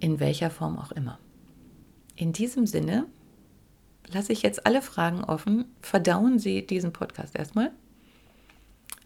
In 0.00 0.20
welcher 0.20 0.50
Form 0.50 0.78
auch 0.78 0.92
immer. 0.92 1.18
In 2.16 2.32
diesem 2.32 2.66
Sinne 2.66 3.06
lasse 4.12 4.32
ich 4.32 4.42
jetzt 4.42 4.66
alle 4.66 4.82
Fragen 4.82 5.24
offen. 5.24 5.66
Verdauen 5.80 6.38
Sie 6.38 6.66
diesen 6.66 6.92
Podcast 6.92 7.36
erstmal. 7.36 7.70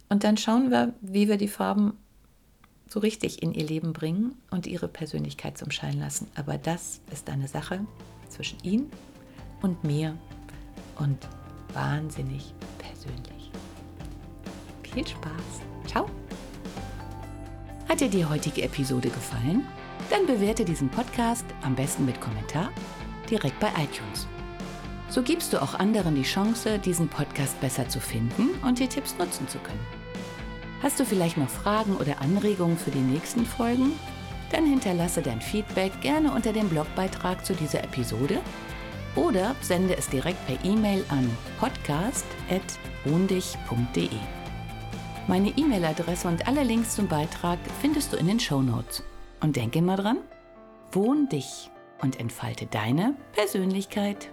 Und 0.08 0.24
dann 0.24 0.36
schauen 0.36 0.70
wir, 0.70 0.94
wie 1.00 1.28
wir 1.28 1.36
die 1.36 1.48
Farben 1.48 1.96
so 2.88 3.00
richtig 3.00 3.42
in 3.42 3.52
ihr 3.54 3.66
Leben 3.66 3.92
bringen 3.92 4.34
und 4.50 4.66
ihre 4.66 4.88
Persönlichkeit 4.88 5.56
zum 5.56 5.70
Schein 5.70 5.98
lassen. 5.98 6.28
Aber 6.34 6.58
das 6.58 7.00
ist 7.10 7.30
eine 7.30 7.48
Sache 7.48 7.80
zwischen 8.28 8.58
Ihnen 8.62 8.90
und 9.62 9.82
mir 9.84 10.16
und 10.98 11.18
wahnsinnig 11.72 12.54
persönlich. 12.78 13.50
Viel 14.92 15.06
Spaß. 15.06 15.62
Ciao. 15.86 16.08
Hat 17.88 18.00
dir 18.00 18.08
die 18.08 18.24
heutige 18.24 18.62
Episode 18.62 19.08
gefallen? 19.08 19.66
Dann 20.10 20.26
bewerte 20.26 20.64
diesen 20.64 20.88
Podcast 20.88 21.46
am 21.62 21.74
besten 21.74 22.04
mit 22.04 22.20
Kommentar 22.20 22.70
direkt 23.30 23.58
bei 23.60 23.68
iTunes. 23.68 24.26
So 25.08 25.22
gibst 25.22 25.52
du 25.52 25.60
auch 25.60 25.74
anderen 25.74 26.14
die 26.14 26.22
Chance, 26.22 26.78
diesen 26.78 27.08
Podcast 27.08 27.60
besser 27.60 27.88
zu 27.88 28.00
finden 28.00 28.50
und 28.66 28.78
die 28.78 28.88
Tipps 28.88 29.16
nutzen 29.18 29.46
zu 29.48 29.58
können. 29.58 30.01
Hast 30.82 30.98
du 30.98 31.04
vielleicht 31.04 31.36
noch 31.36 31.48
Fragen 31.48 31.96
oder 31.96 32.20
Anregungen 32.20 32.76
für 32.76 32.90
die 32.90 32.98
nächsten 32.98 33.46
Folgen? 33.46 33.92
Dann 34.50 34.66
hinterlasse 34.66 35.22
dein 35.22 35.40
Feedback 35.40 35.92
gerne 36.00 36.32
unter 36.32 36.52
dem 36.52 36.68
Blogbeitrag 36.68 37.46
zu 37.46 37.54
dieser 37.54 37.84
Episode 37.84 38.40
oder 39.14 39.54
sende 39.60 39.96
es 39.96 40.08
direkt 40.08 40.44
per 40.46 40.56
E-Mail 40.64 41.04
an 41.08 41.30
podcast.wohndich.de. 41.60 44.08
Meine 45.28 45.50
E-Mail-Adresse 45.50 46.26
und 46.26 46.48
alle 46.48 46.64
Links 46.64 46.96
zum 46.96 47.06
Beitrag 47.06 47.60
findest 47.80 48.12
du 48.12 48.16
in 48.16 48.26
den 48.26 48.40
Show 48.40 48.60
Notes. 48.60 49.04
Und 49.40 49.54
denke 49.54 49.78
immer 49.78 49.94
dran, 49.96 50.18
wohn 50.90 51.28
dich 51.28 51.70
und 52.00 52.18
entfalte 52.18 52.66
deine 52.66 53.14
Persönlichkeit. 53.32 54.30